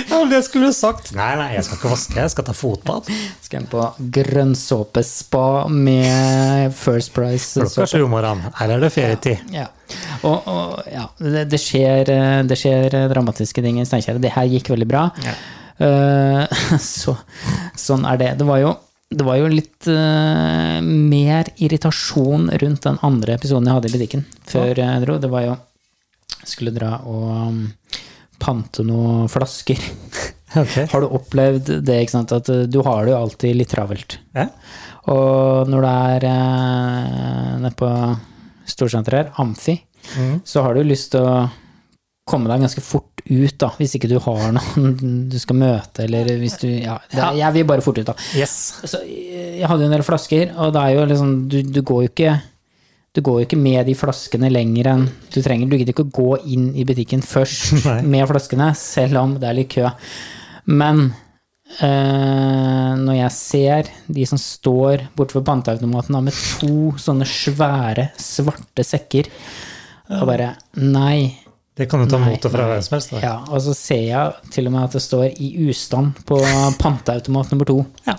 Ja, 0.09 0.23
det 0.29 0.43
skulle 0.47 0.71
du 0.71 0.77
sagt. 0.77 1.11
Nei, 1.17 1.33
nei, 1.37 1.51
jeg 1.57 1.65
skal 1.67 1.79
ikke 1.79 1.91
vaske, 1.93 2.17
jeg 2.17 2.33
skal 2.33 2.47
ta 2.47 2.55
fotbad. 2.57 3.09
Skal 3.45 3.61
jeg 3.61 3.69
på 3.73 3.87
grønnsåpespa 4.17 5.47
med 5.73 6.77
First 6.77 7.13
Price. 7.17 7.61
Klokka 7.61 7.89
sju 7.89 8.05
om 8.07 8.15
morgenen. 8.17 8.53
Her 8.59 8.77
er 8.77 8.85
det 8.85 8.93
ferietid. 8.95 9.43
Ja. 9.53 9.69
Og, 10.25 10.49
og 10.49 10.89
ja, 10.89 11.09
det, 11.21 11.47
det, 11.53 11.61
skjer, 11.61 12.13
det 12.49 12.61
skjer 12.61 12.97
dramatiske 13.13 13.65
ting 13.65 13.81
i 13.81 13.89
Steinkjer. 13.89 14.21
Det 14.23 14.33
her 14.37 14.49
gikk 14.53 14.73
veldig 14.73 14.89
bra. 14.89 15.09
Eh, 15.83 16.63
så, 17.01 17.17
sånn 17.79 18.09
er 18.09 18.21
det. 18.21 18.33
Det 18.41 18.49
var 18.49 18.63
jo, 18.63 18.73
det 19.17 19.27
var 19.27 19.39
jo 19.41 19.51
litt 19.53 19.89
uh, 19.91 20.79
mer 20.83 21.51
irritasjon 21.63 22.49
rundt 22.63 22.87
den 22.87 22.99
andre 23.07 23.37
episoden 23.39 23.69
jeg 23.69 23.79
hadde 23.79 23.91
i 23.91 23.95
butikken 23.97 24.25
før 24.49 24.81
jeg 24.83 25.05
dro. 25.05 25.19
Det 25.23 25.31
var 25.33 25.47
jo 25.47 25.57
skulle 26.49 26.73
dra 26.75 26.97
og 27.07 27.27
um, 27.49 27.61
pante 28.43 28.87
noen 28.87 29.29
flasker. 29.33 29.83
Okay. 30.53 30.85
Har 30.93 31.01
du 31.01 31.07
opplevd 31.17 31.71
det, 31.81 31.95
ikke 32.03 32.13
sant, 32.13 32.33
at 32.37 32.49
eh, 32.53 32.67
du 32.69 32.83
har 32.85 33.07
det 33.07 33.15
jo 33.15 33.21
alltid 33.23 33.55
litt 33.57 33.71
travelt. 33.73 34.19
Ja. 34.37 34.43
Og 35.09 35.71
når 35.73 35.81
du 35.81 35.87
er 35.89 36.27
uh, 36.29 37.55
nede 37.63 37.71
på 37.79 37.89
storsenteret 38.69 39.31
her, 39.31 39.33
Amfi, 39.41 39.79
Mm. 40.19 40.41
så 40.45 40.63
har 40.67 40.75
du 40.75 40.83
lyst 40.83 41.13
til 41.15 41.23
å 41.23 41.47
komme 42.29 42.51
deg 42.51 42.65
ganske 42.65 42.83
fort 42.83 43.12
ut, 43.31 43.55
da, 43.63 43.69
hvis 43.79 43.97
ikke 43.97 44.11
du 44.11 44.17
har 44.25 44.55
noen 44.57 44.95
du 45.31 45.37
skal 45.39 45.59
møte, 45.61 46.07
eller 46.07 46.31
hvis 46.41 46.57
du 46.63 46.69
Ja, 46.69 46.97
det, 47.13 47.27
jeg 47.39 47.55
vil 47.59 47.67
bare 47.69 47.85
fort 47.85 48.01
ut, 48.01 48.09
da. 48.09 48.17
Yes. 48.39 48.55
Så 48.83 49.03
jeg 49.07 49.69
hadde 49.69 49.85
jo 49.85 49.91
en 49.91 49.95
del 49.95 50.07
flasker, 50.07 50.55
og 50.57 50.73
det 50.75 50.83
er 50.83 50.97
jo 50.97 51.05
liksom 51.13 51.37
Du, 51.53 51.61
du 51.63 51.83
går 51.87 52.07
jo 52.07 52.11
ikke 52.13 52.41
du 53.13 53.21
går 53.21 53.43
jo 53.43 53.45
ikke 53.45 53.59
med 53.61 53.85
de 53.85 53.93
flaskene 53.93 54.49
lenger 54.49 54.87
enn 54.89 55.03
du 55.35 55.43
trenger. 55.45 55.69
Du 55.69 55.75
gidder 55.77 55.93
ikke 55.93 56.07
å 56.07 56.15
gå 56.17 56.31
inn 56.55 56.71
i 56.81 56.85
butikken 56.89 57.21
først 57.21 57.75
Nei. 57.85 57.99
med 58.09 58.25
flaskene, 58.31 58.71
selv 58.79 59.21
om 59.21 59.35
det 59.37 59.51
er 59.51 59.59
litt 59.59 59.69
kø. 59.75 59.91
Men 60.73 61.03
eh, 61.85 62.93
når 62.97 63.19
jeg 63.19 63.35
ser 63.37 63.91
de 64.17 64.25
som 64.31 64.41
står 64.41 65.05
borte 65.13 65.37
ved 65.37 65.45
panteautomaten 65.45 66.17
med 66.25 66.41
to 66.63 66.95
sånne 66.97 67.29
svære, 67.29 68.09
svarte 68.17 68.87
sekker, 68.87 69.29
og 70.17 70.25
bare 70.33 70.55
Nei. 70.81 71.42
Det 71.77 71.87
kan 71.89 72.03
du 72.05 72.11
ta 72.11 72.19
mot 72.21 72.29
motet 72.35 72.53
fra 72.53 72.67
hvem 72.69 72.83
som 72.85 72.97
helst. 72.99 73.13
da. 73.15 73.21
Ja, 73.25 73.37
og 73.49 73.63
så 73.65 73.73
ser 73.77 74.03
jeg 74.05 74.51
til 74.53 74.67
og 74.69 74.75
med 74.75 74.85
at 74.91 74.97
det 74.99 75.01
står 75.05 75.31
i 75.41 75.53
ustand 75.71 76.19
på 76.29 76.41
panteautomat 76.83 77.53
nummer 77.55 77.65
to. 77.71 77.79
Ja. 78.05 78.19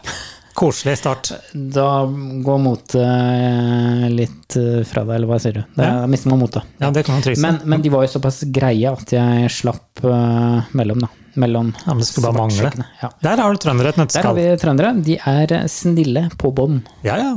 Koselig 0.53 0.97
start. 0.99 1.31
Da 1.53 2.05
går 2.45 2.59
motet 2.61 2.99
eh, 3.01 4.03
litt 4.13 4.53
eh, 4.59 4.83
fra 4.85 5.01
deg, 5.05 5.15
eller 5.15 5.31
hva 5.31 5.39
sier 5.41 5.55
du? 5.57 5.63
Da 5.77 5.87
Ja. 5.87 6.05
mister 6.09 6.29
man 6.29 6.43
motet. 6.43 6.61
Ja, 6.77 6.91
det 6.93 7.03
kan 7.07 7.15
man 7.17 7.25
trygt. 7.25 7.41
Men, 7.41 7.57
men 7.65 7.81
de 7.81 7.89
var 7.89 8.05
jo 8.05 8.11
såpass 8.19 8.43
greie 8.53 8.91
at 8.91 9.13
jeg 9.15 9.49
slapp 9.53 10.03
uh, 10.05 10.61
mellom, 10.77 11.01
da. 11.05 11.09
Mellom 11.41 11.71
Ja, 11.73 11.95
men 11.95 12.03
det 12.03 12.05
skulle 12.11 12.29
bare 12.29 12.43
mangle. 12.45 12.85
Ja. 13.01 13.09
Der 13.25 13.41
har 13.41 13.49
du 13.55 13.57
trøndere 13.57 13.89
et 13.89 14.13
Der 14.13 14.27
har 14.27 14.35
vi 14.37 14.45
trøndere. 14.61 14.91
De 15.01 15.15
er 15.17 15.55
snille 15.73 16.27
på 16.37 16.51
bånd. 16.53 16.83
Ja, 17.01 17.17
ja. 17.17 17.31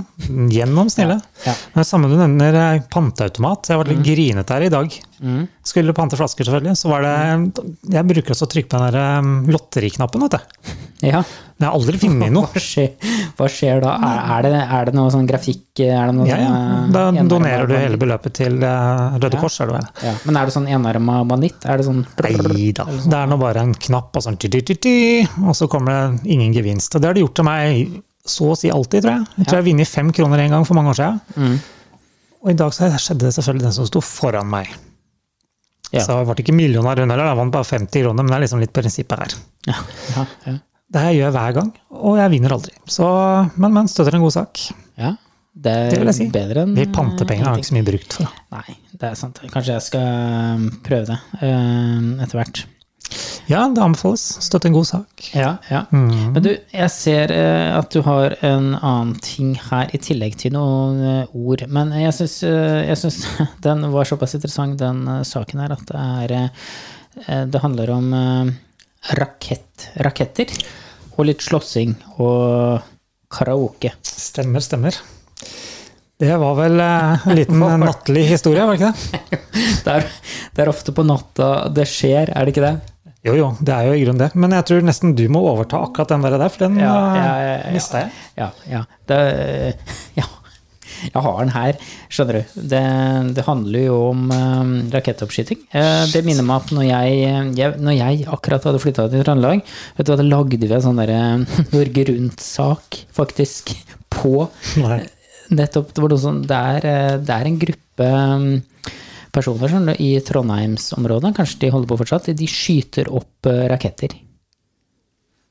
Gjennom 0.52 0.90
snille. 0.92 1.16
Ja. 1.46 1.54
Men 1.72 1.88
samme 1.88 2.10
du 2.12 2.18
nevner 2.20 2.82
panteautomat. 2.92 3.70
Jeg 3.72 3.80
vært 3.80 3.94
litt 3.94 4.04
grinete 4.04 4.52
her 4.58 4.66
i 4.68 4.72
dag. 4.76 4.98
Mm. 5.20 5.46
Skulle 5.66 5.94
pante 5.96 6.18
flasker, 6.18 6.46
selvfølgelig. 6.48 6.76
Så 6.80 6.90
var 6.90 7.04
det 7.06 7.14
Jeg 7.94 8.08
bruker 8.10 8.34
også 8.34 8.48
å 8.48 8.52
trykke 8.52 8.70
på 8.72 8.80
den 8.80 8.94
der 8.94 8.98
eh, 9.02 9.52
lotteriknappen, 9.56 10.26
vet 10.28 10.38
du. 10.38 10.74
Ja. 11.04 11.18
Men 11.20 11.66
jeg 11.66 11.68
har 11.68 11.74
aldri 11.76 11.98
funnet 12.00 12.32
noe. 12.36 12.48
Hva 12.54 12.60
skjer, 12.62 13.10
hva 13.36 13.46
skjer 13.52 13.82
da? 13.84 13.90
Er, 14.00 14.20
er, 14.32 14.46
det, 14.46 14.62
er 14.78 14.88
det 14.88 14.94
noe 14.96 15.12
sånn 15.12 15.26
grafikk? 15.28 15.82
Er 15.84 16.08
det 16.08 16.14
noe 16.16 16.28
Ja, 16.30 16.38
ja. 16.40 16.54
sånn, 16.54 16.94
Da 16.94 17.02
eh, 17.10 17.20
donerer 17.28 17.68
du 17.68 17.74
hele 17.76 18.00
beløpet 18.00 18.36
til 18.40 18.56
Røde 18.62 19.20
Røde 19.20 19.42
Kors, 19.42 19.58
er 19.60 19.70
det 19.70 19.76
vel. 19.76 19.90
Ja. 20.08 20.14
Men 20.24 20.40
er 20.40 20.48
det 20.48 20.56
sånn 20.56 20.70
enarma 20.72 21.18
banditt? 21.28 21.68
Er 21.68 21.82
det 21.82 21.88
sånn 21.88 22.00
Nei 22.24 22.72
da. 22.76 22.88
Det 22.88 23.20
er 23.20 23.28
nå 23.28 23.38
bare 23.40 23.66
en 23.68 23.76
knapp 23.86 24.16
og 24.16 24.24
sånn 24.24 24.40
og 24.40 25.54
så 25.56 25.68
kommer 25.70 25.92
det 25.92 26.32
ingen 26.32 26.52
gevinst. 26.56 26.94
Og 26.96 27.02
det 27.02 27.10
har 27.10 27.16
de 27.16 27.24
gjort 27.24 27.36
til 27.36 27.46
meg 27.46 28.02
så 28.26 28.50
å 28.52 28.58
si 28.58 28.70
alltid, 28.72 29.04
tror 29.04 29.12
jeg. 29.14 29.28
Jeg 29.36 29.46
tror 29.46 29.56
jeg 29.56 29.62
har 29.62 29.68
vunnet 29.68 29.90
fem 29.90 30.12
kroner 30.16 30.42
en 30.42 30.56
gang 30.56 30.66
for 30.66 30.78
mange 30.78 30.92
år 30.92 30.98
siden. 30.98 31.20
Mm. 31.36 31.56
Og 32.42 32.52
i 32.52 32.58
dag 32.58 32.74
så 32.74 32.90
skjedde 32.94 33.26
det 33.28 33.34
selvfølgelig 33.36 33.66
den 33.68 33.76
som 33.76 33.88
sto 33.88 34.02
foran 34.04 34.50
meg. 34.50 34.70
Ja. 35.94 36.02
Så 36.02 36.16
hun 36.18 36.26
ble 36.28 36.42
ikke 36.42 36.54
millionær 36.56 36.98
hun 37.02 37.12
heller, 37.12 37.28
jeg 37.30 37.38
vant 37.38 37.52
bare 37.54 37.68
50 37.68 38.02
kroner, 38.02 38.22
men 38.24 38.32
det 38.32 38.38
er 38.38 38.44
liksom 38.46 38.62
litt 38.64 38.72
prinsippet 38.74 39.22
her. 39.22 39.36
Ja, 39.70 39.76
ja, 40.16 40.24
ja. 40.46 40.56
Det 40.96 41.02
her 41.02 41.14
gjør 41.16 41.24
jeg 41.26 41.34
hver 41.34 41.54
gang, 41.56 41.70
og 41.98 42.18
jeg 42.20 42.30
vinner 42.36 42.52
aldri. 42.54 42.72
Så, 42.90 43.06
men, 43.58 43.72
men 43.74 43.88
støtter 43.90 44.14
en 44.18 44.26
god 44.26 44.36
sak. 44.40 44.66
ja. 45.00 45.14
Det 45.56 45.72
er 45.72 45.86
Det 45.88 45.98
vil 46.02 46.08
jeg 46.10 46.16
si. 46.18 46.24
bedre 46.28 46.62
enn 46.66 46.74
De 46.76 46.84
pantepengene 46.92 47.46
har 47.48 47.54
jeg 47.56 47.62
ikke 47.64 47.68
så 47.70 47.74
mye 47.78 47.84
brukt 47.86 48.12
for. 48.12 48.26
da. 48.28 48.58
Nei, 48.58 48.74
det 49.00 49.06
er 49.08 49.14
sant. 49.16 49.38
Kanskje 49.54 49.72
jeg 49.72 49.84
skal 49.86 50.02
um, 50.58 50.66
prøve 50.84 51.06
det 51.08 51.16
eh, 51.40 52.10
etter 52.26 52.36
hvert. 52.42 52.60
Ja, 53.46 53.62
det 53.70 53.82
anbefales. 53.82 54.24
Støtte 54.42 54.66
en 54.68 54.74
god 54.74 54.88
sak. 54.88 55.26
Ja, 55.34 55.56
ja. 55.70 55.84
Mm. 55.94 56.32
Men 56.34 56.42
du, 56.42 56.50
jeg 56.74 56.90
ser 56.90 57.32
eh, 57.34 57.70
at 57.76 57.92
du 57.94 58.00
har 58.06 58.34
en 58.46 58.72
annen 58.74 59.12
ting 59.22 59.52
her 59.68 59.92
i 59.94 60.00
tillegg 60.02 60.34
til 60.40 60.56
noen 60.56 60.98
eh, 61.06 61.36
ord. 61.36 61.62
Men 61.70 61.92
jeg 61.94 62.14
syns, 62.16 62.40
eh, 62.42 63.46
den 63.66 63.86
var 63.92 64.08
såpass 64.08 64.34
interessant, 64.38 64.80
den 64.82 65.06
saken 65.26 65.62
her, 65.62 65.76
at 65.76 65.86
det 65.86 66.06
er 66.26 66.38
Det 67.48 67.62
handler 67.62 67.90
om 67.94 68.10
rakett, 69.16 69.86
raketter. 70.04 70.50
Og 71.16 71.30
litt 71.30 71.40
slåssing 71.40 71.94
og 72.20 72.82
karaoke. 73.32 73.94
Stemmer, 74.04 74.60
stemmer. 74.60 74.98
Det 76.18 76.34
var 76.40 76.58
vel 76.58 76.80
en 76.82 77.38
liten 77.38 77.62
nattlig 77.86 78.26
historie, 78.28 78.66
var 78.66 78.76
det 78.76 78.82
ikke 78.82 78.92
det? 78.92 79.40
Det 79.86 79.92
er, 79.94 80.06
det 80.52 80.62
er 80.64 80.68
ofte 80.68 80.92
på 80.92 81.04
natta 81.06 81.68
det 81.72 81.84
skjer, 81.86 82.32
er 82.34 82.44
det 82.44 82.52
ikke 82.52 82.64
det? 82.64 82.95
Jo, 83.26 83.34
jo, 83.34 83.50
det 83.58 83.74
er 83.74 83.88
jo 83.88 83.94
i 83.96 84.02
grunnen 84.04 84.22
det. 84.22 84.30
Men 84.38 84.54
jeg 84.54 84.66
tror 84.68 84.84
nesten 84.86 85.14
du 85.18 85.24
må 85.32 85.42
overta 85.50 85.80
akkurat 85.82 86.12
den 86.14 86.26
der, 86.26 86.48
for 86.52 86.66
den 86.66 86.78
Ja, 86.78 86.94
ja, 86.94 87.14
ja, 87.16 87.36
ja, 87.42 87.54
ja. 87.64 87.70
mista 87.74 88.02
jeg. 88.04 88.12
Ja, 88.38 88.50
ja. 88.70 88.82
Det, 89.10 89.20
ja. 90.20 90.26
Jeg 90.96 91.22
har 91.24 91.40
den 91.42 91.52
her, 91.52 91.80
skjønner 92.12 92.38
du. 92.38 92.54
Det, 92.72 92.82
det 93.36 93.44
handler 93.44 93.82
jo 93.84 93.96
om 94.12 94.22
um, 94.30 94.70
rakettoppskyting. 94.94 95.66
Eh, 95.76 96.04
det 96.12 96.22
minner 96.24 96.46
meg 96.46 96.62
at 96.62 96.72
når 96.76 96.86
jeg, 96.86 97.18
jeg, 97.58 97.74
når 97.82 97.98
jeg 97.98 98.28
akkurat 98.32 98.68
hadde 98.70 98.80
flytta 98.82 99.08
til 99.12 99.26
Trøndelag, 99.26 99.64
vet 99.98 100.06
du 100.06 100.12
hva, 100.12 100.18
da 100.22 100.28
lagde 100.28 100.60
vi 100.62 100.70
en 100.70 100.86
sånn 100.86 101.02
derre 101.02 101.20
Norge 101.74 102.06
Rundt-sak, 102.12 103.00
faktisk, 103.16 103.74
på 104.16 104.46
Nei. 104.80 105.02
nettopp 105.52 105.90
Det 105.92 106.00
var 106.00 106.12
noe 106.12 106.20
sånn 106.22 106.38
Det 106.46 106.56
er, 106.56 106.86
eh, 106.88 107.16
det 107.20 107.34
er 107.34 107.48
en 107.50 107.58
gruppe 107.60 108.06
um, 108.06 108.46
personer 109.36 109.72
du, 109.72 109.92
i 110.02 110.14
Trondheimsområdet, 110.24 111.34
kanskje 111.36 111.66
de 111.66 111.72
holder 111.74 111.90
på 111.92 111.98
fortsatt, 112.02 112.30
de 112.36 112.48
skyter 112.50 113.10
opp 113.12 113.48
eh, 113.50 113.66
raketter. 113.70 114.16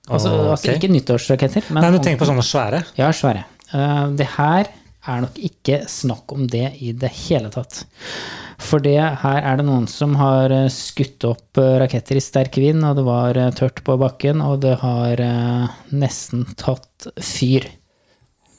Altså, 0.05 0.31
okay. 0.31 0.49
altså 0.53 0.73
ikke 0.75 0.91
nyttårsraketter, 0.93 1.69
men 1.73 1.85
Nei, 1.85 1.93
du 1.95 2.01
tenker 2.01 2.21
på 2.21 2.29
sånne 2.29 2.45
svære? 2.45 2.83
ja, 2.99 3.11
svære. 3.15 3.45
Eh, 3.71 4.01
Det 4.19 4.27
her 4.35 4.69
er 5.05 5.21
nok 5.21 5.37
ikke 5.37 5.83
snakk 5.89 6.33
om 6.33 6.47
det 6.49 6.67
i 6.81 6.91
det 6.97 7.11
hele 7.25 7.49
tatt. 7.53 7.85
For 8.65 8.81
det 8.81 8.97
her 8.97 9.39
er 9.41 9.57
det 9.59 9.65
noen 9.67 9.85
som 9.91 10.13
har 10.17 10.53
eh, 10.53 10.69
skutt 10.73 11.25
opp 11.29 11.61
raketter 11.81 12.17
i 12.17 12.23
sterk 12.23 12.57
vind, 12.61 12.85
og 12.85 12.99
det 12.99 13.07
var 13.07 13.39
tørt 13.57 13.81
på 13.85 13.97
bakken, 14.01 14.41
og 14.45 14.61
det 14.65 14.77
har 14.81 15.21
nesten 15.93 16.45
tatt 16.57 17.09
fyr. 17.21 17.69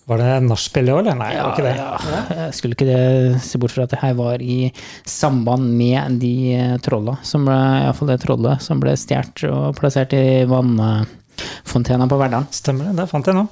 Var 0.06 0.20
det 0.22 0.34
nachspiel 0.46 0.90
år, 0.94 1.00
eller? 1.00 1.16
Nei, 1.18 1.32
det 1.34 1.42
var 1.42 1.56
ikke 1.56 1.64
det. 1.66 1.74
Ja, 1.80 2.42
jeg 2.44 2.54
skulle 2.54 2.76
ikke 2.76 2.86
det 2.86 3.40
se 3.42 3.58
bort 3.58 3.72
fra 3.74 3.86
at 3.88 3.94
det 3.96 3.98
her 3.98 4.12
var 4.14 4.42
i 4.42 4.68
samband 5.02 5.66
med 5.74 6.20
de 6.22 6.34
eh, 6.54 6.76
trolla, 6.84 7.16
som 7.26 7.48
ble, 7.48 7.56
iallfall 7.82 8.12
det 8.12 8.20
trollet 8.22 8.62
som 8.62 8.78
ble 8.82 8.94
stjålet 8.94 9.42
og 9.50 9.74
plassert 9.80 10.14
i 10.14 10.44
vannfontena 10.46 12.06
på 12.06 12.20
Verdalen. 12.20 12.46
Stemmer 12.54 12.92
det, 12.92 13.00
det 13.00 13.08
fant 13.10 13.26
jeg 13.26 13.34
nå. 13.34 13.48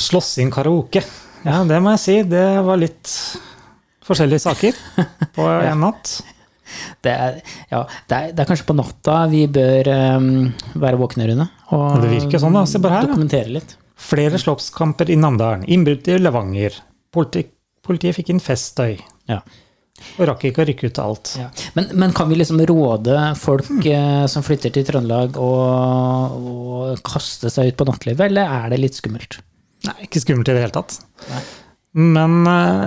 Slåssing 0.00 0.54
karaoke. 0.54 1.04
Ja, 1.44 1.60
det 1.68 1.82
må 1.84 1.92
jeg 1.92 2.02
si. 2.06 2.16
Det 2.24 2.46
var 2.64 2.80
litt 2.80 3.12
forskjellige 4.08 4.46
saker 4.46 4.80
på 5.36 5.50
en 5.68 5.84
natt. 5.84 6.14
Det 7.04 7.12
er, 7.12 7.38
ja, 7.68 7.82
det 8.08 8.16
er, 8.16 8.32
det 8.32 8.46
er 8.46 8.48
kanskje 8.48 8.64
på 8.70 8.78
natta 8.78 9.26
vi 9.28 9.44
bør 9.50 9.92
um, 10.16 10.32
være 10.72 11.04
våkne, 11.04 11.28
Rune. 11.28 11.50
Og 11.76 12.00
Det 12.00 12.14
virker 12.16 12.40
sånn, 12.40 12.56
da. 12.56 12.64
Se 12.64 12.80
bare 12.80 13.02
her, 13.02 13.12
dokumentere 13.12 13.58
litt. 13.58 13.76
Flere 14.02 14.38
slåsskamper 14.40 15.10
i 15.12 15.16
Namdalen. 15.20 15.66
Innbrudd 15.70 16.08
i 16.10 16.18
Levanger. 16.18 16.78
Politi 17.14 17.46
politiet 17.82 18.14
fikk 18.16 18.30
inn 18.32 18.42
feststøy. 18.42 18.96
Ja. 19.30 19.40
Og 20.18 20.26
rakk 20.28 20.44
ikke 20.48 20.62
å 20.64 20.66
rykke 20.68 20.90
ut 20.90 20.98
alt. 21.02 21.32
Ja. 21.38 21.48
Men, 21.76 21.88
men 21.98 22.14
kan 22.16 22.30
vi 22.30 22.38
liksom 22.38 22.60
råde 22.68 23.16
folk 23.38 23.70
eh, 23.86 24.24
som 24.30 24.44
flytter 24.46 24.72
til 24.74 24.86
Trøndelag, 24.88 25.38
å, 25.38 25.48
å 26.32 26.92
kaste 27.06 27.50
seg 27.52 27.72
ut 27.72 27.78
på 27.80 27.86
nattlivet, 27.88 28.28
eller 28.30 28.50
er 28.62 28.72
det 28.72 28.80
litt 28.82 28.98
skummelt? 28.98 29.40
Nei, 29.86 29.96
ikke 30.06 30.22
skummelt 30.22 30.50
i 30.50 30.56
det 30.56 30.62
hele 30.64 30.74
tatt. 30.74 30.98
Nei. 31.30 31.42
Men 32.14 32.38
eh, 32.48 32.86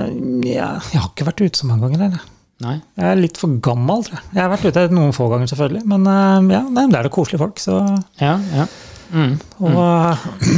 ja, 0.56 0.72
jeg 0.92 1.02
har 1.02 1.12
ikke 1.12 1.28
vært 1.28 1.44
ute 1.46 1.62
så 1.62 1.70
mange 1.70 1.88
ganger. 1.88 2.08
Eller? 2.10 2.32
Nei? 2.64 2.78
Jeg 2.96 3.12
er 3.12 3.20
litt 3.20 3.40
for 3.40 3.60
gammel, 3.64 4.04
tror 4.08 4.18
jeg. 4.20 4.28
Jeg 4.32 4.42
har 4.42 4.52
vært 4.54 4.68
ute 4.72 4.86
noen 4.96 5.16
få 5.16 5.28
ganger, 5.32 5.52
selvfølgelig. 5.52 5.84
Men 5.92 6.08
eh, 6.12 6.52
ja, 6.56 6.64
det 6.72 6.88
er 6.88 7.10
det 7.10 7.16
koselige 7.16 7.44
folk. 7.44 7.62
Så, 7.64 7.80
Ja, 8.22 8.36
ja. 8.56 8.68
Mm. 9.14 9.36
og 9.62 9.78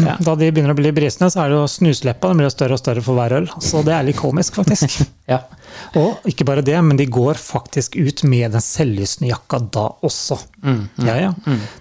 ja. 0.06 0.16
da 0.24 0.36
de 0.40 0.48
begynner 0.52 0.74
å 0.74 0.78
bli 0.80 0.92
brisne, 0.96 1.28
så 1.34 1.44
er 1.44 1.52
det 1.52 1.58
jo 1.60 1.68
snusleppa. 1.70 2.32
Den 2.32 2.42
blir 2.44 2.54
større 2.54 2.78
og 2.78 2.82
større 2.82 3.04
for 3.06 3.18
hver 3.20 3.36
øl. 3.42 3.50
Så 3.62 3.84
det 3.86 3.94
er 3.98 4.08
litt 4.08 4.20
komisk, 4.20 4.58
faktisk. 4.62 5.02
ja. 5.34 5.42
Og 6.00 6.24
ikke 6.26 6.46
bare 6.48 6.64
det, 6.66 6.78
men 6.82 6.98
de 6.98 7.06
går 7.12 7.38
faktisk 7.38 7.98
ut 8.00 8.24
med 8.26 8.56
den 8.56 8.64
selvlysende 8.64 9.30
jakka 9.30 9.60
da 9.76 9.84
også. 10.08 10.38
Ja, 11.06 11.16
ja. 11.22 11.32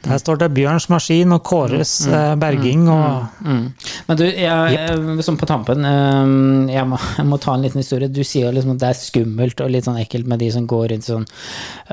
Der 0.05 0.19
står 0.21 0.41
det 0.43 0.51
Bjørns 0.55 0.89
maskin 0.93 1.33
og 1.33 1.41
Kåres 1.49 1.95
eh, 2.07 2.35
berging 2.39 2.89
og 2.93 3.25
Mm. 3.47 3.67
Men 4.09 4.17
du, 4.19 4.25
jeg, 4.25 4.73
jeg- 4.75 5.25
sånn 5.25 5.37
på 5.39 5.47
tampen, 5.49 5.85
eh, 5.87 6.73
jeg 6.75 6.87
må, 6.89 6.99
jeg 7.17 7.27
må 7.29 7.39
ta 7.41 7.55
en 7.55 7.63
liten 7.63 7.81
historie. 7.81 8.09
Du 8.11 8.23
sier 8.27 8.47
jo 8.49 8.53
liksom 8.57 8.73
at 8.75 8.81
det 8.83 8.89
er 8.91 8.99
skummelt 8.99 9.61
og 9.65 9.71
litt 9.71 9.87
sånn 9.87 9.99
ekkelt 10.01 10.27
med 10.31 10.41
de 10.43 10.49
som 10.55 10.67
går 10.69 10.89
rundt 10.93 11.07
sånn 11.07 11.27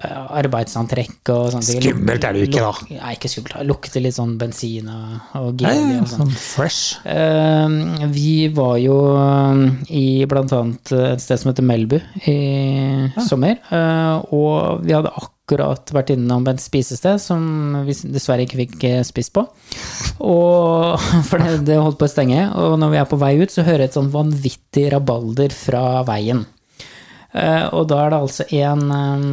eh, 0.02 0.24
arbeidsantrekk 0.42 1.30
og 1.34 1.52
sånne 1.54 1.68
ting. 1.70 1.82
Skummelt 1.84 2.26
er 2.28 2.34
det 2.36 2.44
jo 2.44 2.50
ikke, 2.50 2.64
da. 2.66 3.00
Nei, 3.04 3.14
ikke 3.18 3.32
skummelt. 3.32 3.58
Lukter 3.70 4.04
litt 4.04 4.18
sånn 4.18 4.36
bensin 4.42 4.62
og, 4.89 5.36
og 5.39 5.62
ja, 5.63 5.73
ja, 5.76 5.99
og 6.02 6.10
sånn. 6.10 6.30
sånn 6.30 6.34
fresh. 6.39 6.97
Uh, 7.06 8.08
vi 8.13 8.47
var 8.54 8.78
jo 8.82 8.97
eh, 9.17 9.62
i 9.93 10.06
blant 10.30 10.54
annet 10.56 10.93
et 10.97 11.23
sted 11.23 11.41
som 11.41 11.52
heter 11.52 11.67
Melbu 11.67 11.99
i 12.30 12.38
sommer, 13.28 13.60
uh, 13.71 14.23
og 14.34 14.84
vi 14.86 14.95
hadde 14.95 15.13
akkurat 15.43 15.91
vært 15.91 16.13
innom 16.15 16.45
et 16.47 16.62
spisested 16.63 17.19
som 17.21 17.43
vi 17.88 17.95
dessverre 18.13 18.45
ikke 18.45 18.62
fikk 18.62 18.88
eh, 18.88 19.04
spist 19.04 19.34
på. 19.36 19.45
Og, 20.23 20.99
for 21.30 21.43
det, 21.43 21.63
det 21.67 21.80
holdt 21.82 21.99
på 21.99 22.08
å 22.08 22.13
stenge, 22.13 22.47
og 22.56 22.78
når 22.82 22.93
vi 22.93 23.02
er 23.02 23.10
på 23.12 23.19
vei 23.21 23.36
ut, 23.41 23.52
så 23.52 23.65
hører 23.67 23.86
jeg 23.86 23.93
et 23.93 23.99
sånn 23.99 24.13
vanvittig 24.13 24.88
rabalder 24.95 25.56
fra 25.56 25.86
veien. 26.08 26.45
Uh, 27.34 27.65
og 27.73 27.88
da 27.89 28.04
er 28.04 28.12
det 28.13 28.17
altså 28.21 28.45
en 28.62 28.84
um, 28.93 29.23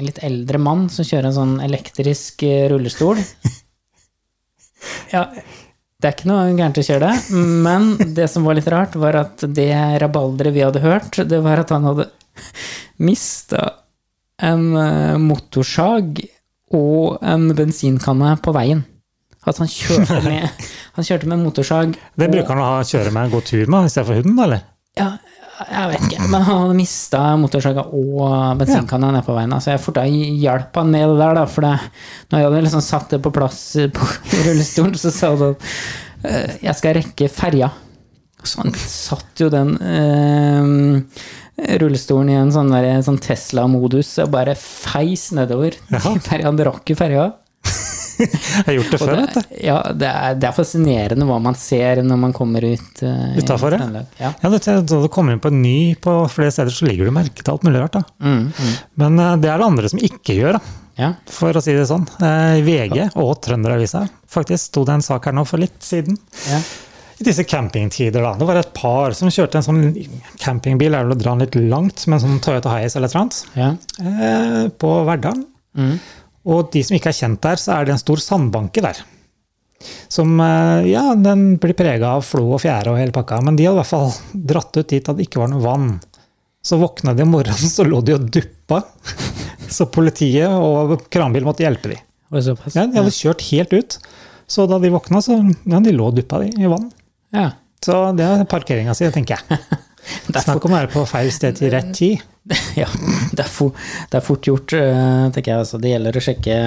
litt 0.00 0.22
eldre 0.24 0.56
mann 0.56 0.86
som 0.88 1.04
kjører 1.04 1.28
en 1.28 1.36
sånn 1.36 1.58
elektrisk 1.66 2.46
uh, 2.48 2.64
rullestol. 2.72 3.20
Ja, 5.12 5.28
det 6.04 6.10
er 6.10 6.16
ikke 6.16 6.28
noe 6.28 6.52
gærent 6.52 6.78
å 6.80 6.84
kjøre 6.84 7.10
det, 7.10 7.42
men 7.64 8.14
det 8.16 8.26
som 8.28 8.44
var 8.44 8.58
litt 8.58 8.68
rart, 8.68 8.96
var 9.00 9.16
at 9.22 9.44
det 9.56 9.70
rabalderet 10.02 10.52
vi 10.52 10.64
hadde 10.64 10.82
hørt, 10.84 11.20
det 11.30 11.40
var 11.44 11.62
at 11.62 11.72
han 11.72 11.86
hadde 11.88 12.10
mista 13.08 13.70
en 14.42 14.66
eh, 14.76 15.14
motorsag 15.22 16.20
og 16.74 17.22
en 17.22 17.46
bensinkanne 17.56 18.34
på 18.42 18.52
veien. 18.56 18.82
At 19.48 19.60
han 19.60 19.70
kjørte 19.70 20.20
med, 20.28 20.66
han 20.96 21.06
kjørte 21.06 21.28
med 21.28 21.42
motorsag 21.44 21.96
Det 22.16 22.30
bruker 22.32 22.54
han 22.54 22.62
å 22.64 22.68
ha, 22.74 22.84
kjøre 22.88 23.12
med 23.12 23.26
en 23.26 23.34
god 23.34 23.48
tur 23.48 23.72
med 23.72 23.90
istedenfor 23.90 24.20
hunden, 24.20 24.44
eller? 24.46 24.64
ja, 24.98 25.08
jeg 25.62 25.90
vet 25.92 26.06
ikke, 26.08 26.26
men 26.32 26.42
han 26.42 26.60
hadde 26.64 26.76
mista 26.78 27.20
motorsaga 27.38 27.84
og 27.94 28.58
bensinkanna 28.58 29.12
ja. 29.14 29.22
på 29.26 29.36
veien. 29.36 29.54
Så 29.62 29.74
jeg 29.74 29.82
forta 29.84 30.04
hjalp 30.08 30.80
han 30.80 30.90
med 30.90 31.06
det 31.12 31.20
der, 31.20 31.38
da, 31.38 31.44
for 31.50 31.66
det, 31.66 31.74
når 32.32 32.40
jeg 32.40 32.48
hadde 32.48 32.64
liksom 32.66 32.84
satt 32.84 33.14
det 33.14 33.20
på 33.22 33.32
plass 33.34 33.60
på 33.94 34.08
rullestolen, 34.48 34.98
så 34.98 35.12
sa 35.14 35.30
han 35.34 35.54
at 35.54 35.68
eh, 36.26 36.58
jeg 36.66 36.78
skal 36.80 36.98
rekke 36.98 37.30
ferja. 37.32 37.70
Så 38.44 38.60
han 38.64 38.74
satt 38.76 39.44
jo 39.44 39.48
den 39.52 39.76
eh, 39.80 41.78
rullestolen 41.80 42.32
i 42.32 42.36
en 42.40 42.52
sånn, 42.52 42.72
der- 42.74 43.04
sånn 43.06 43.20
Tesla-modus 43.22 44.16
og 44.24 44.32
bare 44.34 44.56
feis 44.58 45.30
nedover. 45.36 45.78
Jaha. 45.92 46.16
Han 46.48 46.58
rakk 46.66 46.90
jo 46.90 46.98
ferja. 46.98 47.30
Jeg 48.24 48.64
har 48.66 48.76
gjort 48.78 48.94
det 48.94 49.00
før, 49.02 49.14
vet 49.20 49.34
du. 49.36 49.56
ja, 49.64 49.78
det 50.02 50.10
er, 50.10 50.38
det 50.40 50.48
er 50.48 50.56
fascinerende 50.56 51.28
hva 51.28 51.40
man 51.42 51.58
ser 51.58 52.02
når 52.06 52.20
man 52.26 52.34
kommer 52.36 52.64
ut 52.66 53.02
uh, 53.04 53.34
Utafor, 53.38 53.76
ja. 53.76 54.04
Ja. 54.20 54.32
Ja, 54.42 54.52
du, 54.52 54.94
du 54.94 55.10
kommer 55.12 55.36
inn 55.36 55.42
på 55.44 55.52
en 55.52 55.60
ny 55.64 55.94
på 56.00 56.16
flere 56.32 56.54
steder, 56.54 56.74
så 56.74 56.88
ligger 56.88 57.10
du 57.10 57.14
merke 57.16 57.42
til 57.42 57.54
alt 57.54 57.66
mulig 57.66 57.82
rart. 57.82 58.00
Mm, 58.22 58.48
mm. 58.54 58.72
Men 59.02 59.20
uh, 59.20 59.34
det 59.40 59.52
er 59.52 59.60
det 59.60 59.68
andre 59.68 59.92
som 59.92 60.02
ikke 60.10 60.38
gjør, 60.38 60.58
da. 60.58 60.78
ja. 61.00 61.12
For 61.30 61.56
å 61.56 61.64
si 61.64 61.76
det 61.76 61.86
sånn. 61.90 62.06
Uh, 62.22 62.60
VG 62.64 63.10
og 63.12 63.36
Trønderavisa 63.44 64.06
faktisk 64.34 64.72
sto 64.72 64.82
det 64.88 64.98
en 64.98 65.06
sak 65.06 65.28
her 65.28 65.36
nå 65.36 65.46
for 65.48 65.62
litt 65.62 65.78
siden. 65.84 66.18
ja. 66.50 66.62
I 67.14 67.24
disse 67.28 67.44
campingtider, 67.46 68.24
da. 68.24 68.32
Det 68.38 68.46
var 68.48 68.58
et 68.58 68.72
par 68.74 69.14
som 69.14 69.30
kjørte 69.30 69.60
en 69.60 69.66
sånn 69.66 69.82
campingbil, 70.42 70.96
er 70.96 71.06
vel 71.06 71.14
å 71.14 71.18
dra 71.18 71.34
den 71.36 71.44
litt 71.44 71.58
langt, 71.70 72.02
med 72.08 72.18
en 72.18 72.24
sånn 72.24 72.40
Toyota 72.42 72.72
Hiace 72.72 72.98
eller 72.98 73.06
et 73.06 73.14
eller 73.14 73.22
annet, 73.22 73.38
ja. 73.54 73.68
eh, 74.02 74.64
på 74.82 74.90
Verdalen. 75.06 75.44
Mm. 75.78 75.92
Og 76.44 76.70
de 76.74 76.82
som 76.84 76.96
ikke 76.96 77.10
er 77.12 77.18
kjent 77.18 77.42
der, 77.44 77.60
så 77.60 77.76
er 77.76 77.86
det 77.86 77.94
en 77.94 78.02
stor 78.02 78.20
sandbanke 78.20 78.84
der. 78.84 79.00
Som, 80.08 80.36
eh, 80.40 80.90
ja, 80.92 81.14
den 81.14 81.56
blir 81.60 81.76
prega 81.76 82.14
av 82.16 82.24
flo 82.24 82.46
og 82.56 82.62
fjære 82.62 82.92
og 82.92 83.00
hele 83.00 83.14
pakka, 83.14 83.40
men 83.44 83.56
de 83.56 83.66
hadde 83.66 83.78
i 83.78 83.82
hvert 83.82 83.92
fall 83.92 84.12
dratt 84.52 84.76
ut 84.76 84.88
dit 84.88 85.08
at 85.08 85.16
det 85.16 85.28
ikke 85.28 85.42
var 85.42 85.52
noe 85.52 85.64
vann. 85.64 85.88
Så 86.64 86.78
våkna 86.80 87.14
de 87.16 87.24
om 87.26 87.34
morgenen, 87.34 87.72
så 87.76 87.86
lå 87.86 88.00
de 88.04 88.16
og 88.16 88.28
duppa. 88.32 88.82
Så 89.74 89.86
politiet 89.90 90.52
og 90.52 91.08
kranbil 91.10 91.42
måtte 91.42 91.64
hjelpe 91.64 91.88
de. 91.90 91.96
Ja, 92.76 92.84
de 92.84 92.98
hadde 93.00 93.14
kjørt 93.16 93.42
helt 93.48 93.72
ut. 93.72 93.96
Så 94.46 94.66
da 94.70 94.78
de 94.78 94.90
våkna, 94.92 95.22
så 95.24 95.38
ja, 95.40 95.80
de 95.82 95.94
lå 95.94 96.10
og 96.12 96.18
duppa 96.18 96.42
de 96.44 96.52
i 96.60 96.68
vann. 96.70 96.84
Ja. 97.34 97.48
Så 97.82 97.96
det 98.14 98.26
er 98.28 98.44
parkeringa 98.48 98.94
si, 98.94 99.08
tenker 99.12 99.40
jeg. 99.40 99.58
Det 100.26 100.36
er, 100.36 100.44
Snakk 100.44 100.64
om 100.68 100.74
å 100.74 100.78
være 100.80 100.92
på 100.92 101.02
feil 101.08 101.30
sted 101.32 101.56
til 101.58 101.70
rett 101.74 101.90
tid. 101.96 102.22
ja, 102.82 102.86
det 103.32 103.44
er, 103.46 103.48
fort, 103.50 103.76
det 104.12 104.18
er 104.20 104.24
fort 104.26 104.44
gjort, 104.50 104.74
eh, 104.76 105.26
tenker 105.32 105.54
jeg. 105.54 105.62
Altså, 105.64 105.80
det 105.80 105.94
gjelder 105.94 106.18
å 106.20 106.24
sjekke 106.26 106.58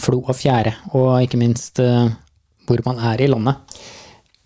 flo 0.00 0.22
og 0.24 0.36
fjære, 0.38 0.74
og 0.96 1.08
ikke 1.26 1.40
minst 1.40 1.80
eh, 1.84 2.06
hvor 2.68 2.80
man 2.86 3.02
er 3.12 3.20
i 3.20 3.28
landet. 3.28 3.80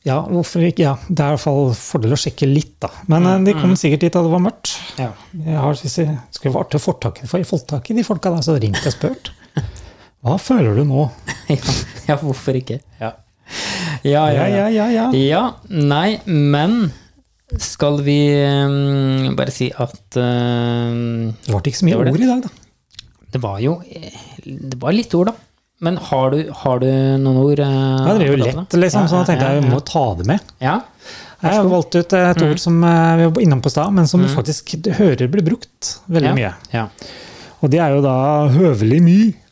Ja, 0.04 0.18
hvorfor 0.28 0.60
ikke? 0.66 0.82
Ja, 0.84 0.96
det 1.08 1.16
er 1.22 1.30
i 1.30 1.36
hvert 1.36 1.44
fall 1.46 1.70
fordel 1.78 2.12
å 2.12 2.18
sjekke 2.20 2.48
litt, 2.50 2.74
da. 2.82 2.90
Men 3.08 3.24
mm, 3.24 3.44
de 3.46 3.54
kom 3.56 3.72
sikkert 3.80 4.02
dit 4.04 4.12
da 4.12 4.20
det 4.26 4.32
var 4.34 4.42
mørkt. 4.44 4.74
Ja. 5.00 5.12
Jeg 5.32 5.56
har, 5.62 5.78
hvis 5.80 5.94
jeg 6.02 6.16
skulle 6.34 6.52
vært 6.58 6.74
til 6.74 6.82
få 6.84 6.92
tak 7.00 7.22
i- 7.22 7.96
de 7.96 8.04
folka, 8.04 8.34
der 8.34 8.44
så 8.44 8.58
ringt 8.60 8.82
og 8.84 8.92
spurt. 8.92 9.30
Hva 10.24 10.34
føler 10.40 10.76
du 10.76 10.84
nå? 10.90 11.06
ja, 11.54 11.56
ja, 12.10 12.18
hvorfor 12.20 12.58
ikke? 12.58 12.80
Ja. 13.00 13.14
Ja, 14.04 14.26
Ja, 14.32 14.44
ja, 14.48 14.66
ja. 14.72 14.86
ja. 14.92 15.06
Ja, 15.16 15.42
nei, 15.70 16.18
men 16.26 16.90
skal 17.60 18.00
vi 18.02 18.18
um, 18.48 19.34
bare 19.36 19.52
si 19.52 19.68
at 19.68 20.16
um, 20.16 21.32
Det 21.44 21.50
ble 21.52 21.60
ikke 21.70 21.80
så 21.82 21.88
mye 21.88 21.98
ord 22.00 22.08
i 22.16 22.28
dag, 22.28 22.46
da. 22.46 23.10
det 23.34 23.40
var 23.42 23.58
jo 23.60 23.74
eh, 23.84 24.22
Det 24.46 24.78
var 24.80 24.96
litt 24.96 25.12
ord, 25.18 25.28
da. 25.28 25.34
Men 25.84 25.98
har 26.00 26.32
du, 26.32 26.38
har 26.62 26.80
du 26.80 26.88
noen 27.20 27.42
ord? 27.42 27.60
Uh, 27.60 28.08
Ja, 28.08 28.16
det 28.16 28.24
er 28.24 28.32
jo 28.32 28.40
lett, 28.40 28.78
liksom, 28.78 29.10
så 29.10 29.20
da 29.20 29.28
tenkte 29.28 29.50
jeg 29.50 29.66
vi 29.66 29.74
må 29.74 29.82
ta 29.84 30.06
det 30.16 30.28
med. 30.30 30.54
Ja. 30.64 30.78
Jeg 31.44 31.58
har 31.58 31.68
valgt 31.68 31.98
ut 31.98 32.14
et 32.16 32.42
ord 32.46 32.60
som 32.62 32.78
vi 32.80 33.26
var 33.28 33.40
innom 33.44 33.60
på 33.60 33.68
stad, 33.68 33.92
men 33.92 34.08
som 34.08 34.22
faktisk 34.32 34.78
hører 34.96 35.28
blir 35.28 35.44
brukt 35.44 35.98
veldig 36.08 36.30
ja. 36.30 36.36
mye. 36.38 36.52
Ja. 36.72 36.86
Og 37.60 37.72
det 37.72 37.82
er 37.84 37.92
jo 37.92 38.00
da 38.04 38.16
høvelig 38.54 39.02
mye. 39.04 39.43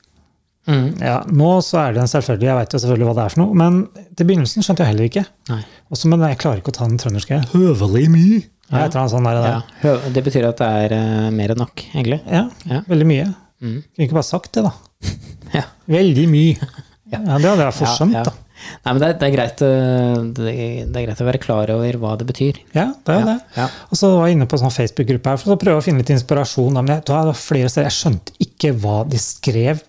Mm. 0.71 0.89
Ja, 1.03 1.17
nå 1.27 1.49
så 1.67 1.81
er 1.83 1.95
det 1.97 2.03
en 2.05 2.11
selvfølgelig, 2.13 2.47
jeg 2.47 2.59
vet 2.61 2.75
jo 2.77 2.81
selvfølgelig 2.85 3.09
hva 3.09 3.15
det 3.19 3.23
er 3.25 3.33
for 3.35 3.43
noe, 3.43 3.57
men 3.59 3.79
til 4.19 4.29
begynnelsen 4.29 4.63
skjønte 4.67 4.85
jeg 4.85 4.93
heller 4.93 5.09
ikke. 5.11 5.25
Nei. 5.51 5.61
Også, 5.93 6.11
men 6.13 6.23
jeg 6.29 6.39
klarer 6.43 6.61
ikke 6.63 6.71
å 6.75 6.77
ta 6.77 6.87
den 6.87 7.01
trønderske. 7.03 7.41
Høvelig 7.55 8.05
mye. 8.15 8.43
Ja, 8.73 8.85
Ja, 8.85 8.85
annet 8.89 9.11
sånt 9.13 9.27
der, 9.27 9.43
Ja. 9.83 9.97
Det 10.15 10.23
betyr 10.25 10.47
at 10.49 10.63
det 10.63 10.69
er 10.87 10.95
uh, 10.97 11.31
mer 11.35 11.53
enn 11.53 11.59
nok, 11.61 11.83
egentlig. 11.93 12.21
Ja, 12.31 12.47
Ja. 12.71 12.81
veldig 12.89 13.09
mye. 13.11 13.27
Mm. 13.61 13.83
Kunne 13.83 14.07
ikke 14.07 14.17
bare 14.21 14.31
sagt 14.31 14.53
det, 14.57 14.63
da. 14.65 14.73
Ja. 15.59 15.67
Veldig 15.91 16.29
mye. 16.33 16.71
Ja, 17.13 17.19
det 17.21 17.45
hadde 17.45 17.67
jeg 17.67 17.75
forskjønt, 17.77 18.15
ja, 18.17 18.23
ja. 18.23 18.31
da. 18.31 18.39
Nei, 18.87 18.93
men 18.95 19.01
det 19.03 19.07
er, 19.11 19.15
det, 19.19 19.27
er 19.27 19.33
greit, 19.35 19.63
eh, 19.67 20.21
det, 20.39 20.53
det 20.95 21.01
er 21.01 21.05
greit 21.09 21.21
å 21.21 21.27
være 21.27 21.41
klar 21.43 21.71
over 21.75 21.97
hva 22.01 22.13
det 22.17 22.29
betyr. 22.29 22.61
Ja, 22.73 22.87
det 23.05 23.13
er 23.13 23.19
Ja, 23.21 23.25
det. 23.27 23.35
ja. 23.59 23.67
Og 23.91 23.99
så 23.99 24.09
var 24.15 24.29
jeg 24.31 24.37
inne 24.39 24.47
på 24.49 24.57
en 24.57 24.63
sånn 24.63 24.73
Facebook-gruppe 24.77 25.33
her 25.35 25.41
for 25.43 25.53
å 25.53 25.59
prøve 25.61 25.83
å 25.83 25.85
finne 25.85 26.01
litt 26.01 26.13
inspirasjon. 26.15 26.73
Men 26.79 26.93
jeg, 26.95 27.03
da 27.11 27.19
er 27.27 27.37
flere 27.37 27.69
steder 27.69 27.91
jeg 27.91 27.99
skjønte 27.99 28.37
ikke 28.47 28.71
hva 28.81 29.01
de 29.11 29.19
skrev, 29.21 29.83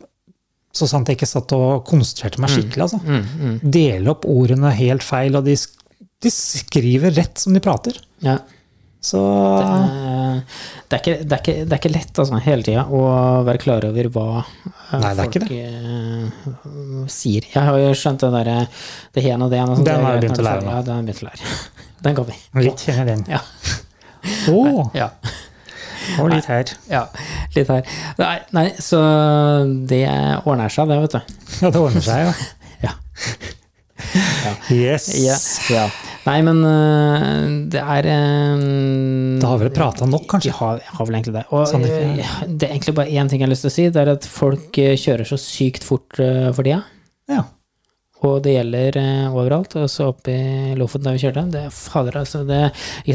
så 0.74 0.88
sant 0.90 1.08
jeg 1.12 1.20
ikke 1.20 1.30
satt 1.30 1.54
og 1.56 1.84
konsentrerte 1.86 2.42
meg 2.42 2.50
skikkelig. 2.50 2.88
altså. 2.88 3.00
Mm, 3.06 3.24
mm. 3.46 3.58
Dele 3.76 4.10
opp 4.16 4.26
ordene 4.30 4.72
helt 4.74 5.06
feil, 5.06 5.38
og 5.38 5.46
de, 5.46 5.54
de 6.24 6.32
skriver 6.34 7.14
rett 7.20 7.38
som 7.44 7.54
de 7.54 7.62
prater. 7.64 8.00
Ja. 8.26 8.40
Så 9.04 9.20
Eh, 9.20 10.40
Det 10.88 10.96
er, 10.96 11.02
ikke, 11.02 11.14
det, 11.26 11.36
er 11.36 11.42
ikke, 11.42 11.54
det 11.68 11.74
er 11.76 11.80
ikke 11.82 11.92
lett 11.92 12.20
altså, 12.22 12.38
hele 12.46 12.64
tida 12.66 12.84
å 12.88 13.00
være 13.48 13.60
klar 13.62 13.86
over 13.88 14.08
hva 14.14 14.26
eh, 14.40 15.00
Nei, 15.02 15.10
er 15.12 15.20
folk 15.20 15.52
eh, 15.58 17.08
sier. 17.12 17.48
Jeg 17.54 17.64
har 17.68 17.80
jo 17.82 17.94
skjønt 17.98 18.24
det 18.24 18.30
derre 18.36 18.58
det 19.18 19.24
hen 19.26 19.44
og 19.46 19.52
det. 19.52 19.60
ene. 19.60 19.78
Den 19.84 19.94
er 19.98 20.06
har 20.08 20.16
jeg 20.18 20.24
begynt 20.26 20.40
å 20.42 20.46
lære 20.48 20.64
nå. 20.66 20.72
Ja, 20.76 20.82
den 20.88 20.94
har 20.94 21.02
jeg 21.02 21.10
begynt 21.10 21.24
å 21.24 21.30
lære. 21.30 21.54
Den 22.04 22.16
kan 22.18 22.26
vi. 22.28 22.34
litt 22.66 22.82
kjenner 22.84 23.06
den. 23.08 23.22
Ja. 23.32 23.40
Å, 24.52 24.64
ja. 24.98 25.06
Og 26.20 26.30
litt 26.34 26.48
her. 26.52 26.76
Ja, 26.92 27.06
litt 27.56 27.72
her. 27.72 27.84
Nei, 28.20 28.36
nei, 28.56 28.68
så 28.82 29.02
det 29.90 30.06
ordner 30.44 30.74
seg, 30.74 30.92
det, 30.92 31.02
vet 31.06 31.18
du. 31.18 31.36
Ja, 31.64 31.74
det 31.74 31.84
ordner 31.84 32.06
seg, 32.06 32.46
ja. 32.84 32.94
Ja. 34.44 34.76
Yes. 34.76 35.08
Ja, 35.24 35.38
ja. 35.76 35.86
Nei, 36.24 36.38
men 36.46 36.62
øh, 36.64 37.48
det 37.72 37.82
er 37.82 38.08
um, 38.56 39.40
Da 39.42 39.52
har 39.52 39.62
vi 39.62 39.72
prata 39.76 40.08
nok, 40.08 40.28
kanskje? 40.32 40.54
Har, 40.56 40.80
har 40.84 41.08
vel 41.08 41.18
egentlig 41.18 41.36
det. 41.38 41.46
Og 41.52 41.66
Sånn 41.70 41.84
det 41.84 42.68
er 42.68 42.72
egentlig 42.72 42.96
bare 42.98 43.12
én 43.12 43.32
ting 43.32 43.42
jeg 43.42 43.48
har 43.48 43.54
lyst 43.54 43.68
til 43.68 43.74
å 43.74 43.76
si. 43.76 43.88
Det 43.94 44.04
er 44.04 44.14
at 44.16 44.28
folk 44.30 44.80
kjører 44.80 45.28
så 45.28 45.40
sykt 45.42 45.88
fort 45.88 46.20
for 46.20 46.64
tida. 46.64 46.84
Ja. 47.32 47.46
Og 48.24 48.38
det 48.46 48.54
gjelder 48.56 48.98
øh, 49.02 49.34
overalt. 49.36 49.74
Også 49.84 50.06
oppe 50.14 50.32
i 50.32 50.74
Lofoten 50.80 51.10
der 51.10 51.18
vi 51.18 51.24
kjørte. 51.26 51.44
Det 51.52 51.66
er 51.68 51.74
fader, 51.76 52.18
altså. 52.22 52.44
Det, 52.48 52.60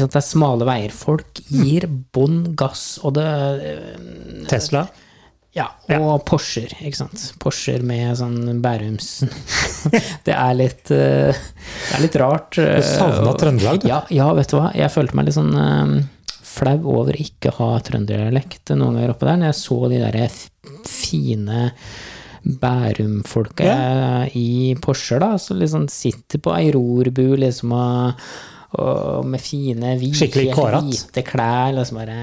sant, 0.03 0.13
det 0.13 0.19
er 0.21 0.25
smale 0.27 0.67
veier. 0.69 0.93
Folk 0.93 1.41
gir 1.49 1.87
bånn 2.13 2.43
gass, 2.59 2.99
og 3.03 3.15
det 3.17 3.25
øh, 3.25 4.43
Tesla. 4.51 4.85
Ja, 5.57 5.65
og 5.97 6.21
Porscher, 6.29 6.69
ikke 6.85 6.99
sant. 6.99 7.23
Porscher 7.41 7.81
med 7.81 8.13
sånn 8.19 8.59
Bærumsen. 8.61 9.31
Det 10.27 10.35
er 10.35 10.53
litt 10.53 10.91
øh, 10.93 11.33
Det 11.33 11.95
er 11.97 12.03
litt 12.03 12.17
rart. 12.21 12.53
Du 12.53 12.85
savna 12.85 13.33
Trøndelag, 13.39 13.81
du. 13.81 13.87
Ja, 13.89 14.03
ja, 14.13 14.27
vet 14.37 14.53
du 14.53 14.59
hva. 14.59 14.69
Jeg 14.77 14.93
følte 14.93 15.17
meg 15.17 15.25
litt 15.25 15.39
sånn 15.39 15.49
øh, 15.57 15.95
flau 16.49 16.77
over 16.99 17.17
ikke 17.17 17.49
å 17.49 17.57
ha 17.73 17.81
trønderdialekt 17.85 18.75
noen 18.77 18.99
ganger 18.99 19.15
oppe 19.15 19.25
der, 19.31 19.41
når 19.41 19.49
jeg 19.51 19.59
så 19.63 19.79
de 19.89 19.99
der 20.05 20.19
f- 20.27 20.49
fine 22.43 22.59
Bærum-folka 22.61 23.73
i 24.37 24.75
Porscher, 24.81 25.19
da. 25.19 25.37
som 25.37 25.59
liksom 25.59 25.87
sitter 25.91 26.41
på 26.43 26.53
ei 26.55 26.71
rorbu 26.75 27.35
liksom 27.39 27.73
og, 27.75 28.25
og 28.79 29.25
med 29.27 29.43
fine, 29.43 29.95
hvite, 29.99 30.29
hvite 30.31 31.25
klær, 31.27 31.71
liksom 31.75 32.01
bare 32.01 32.19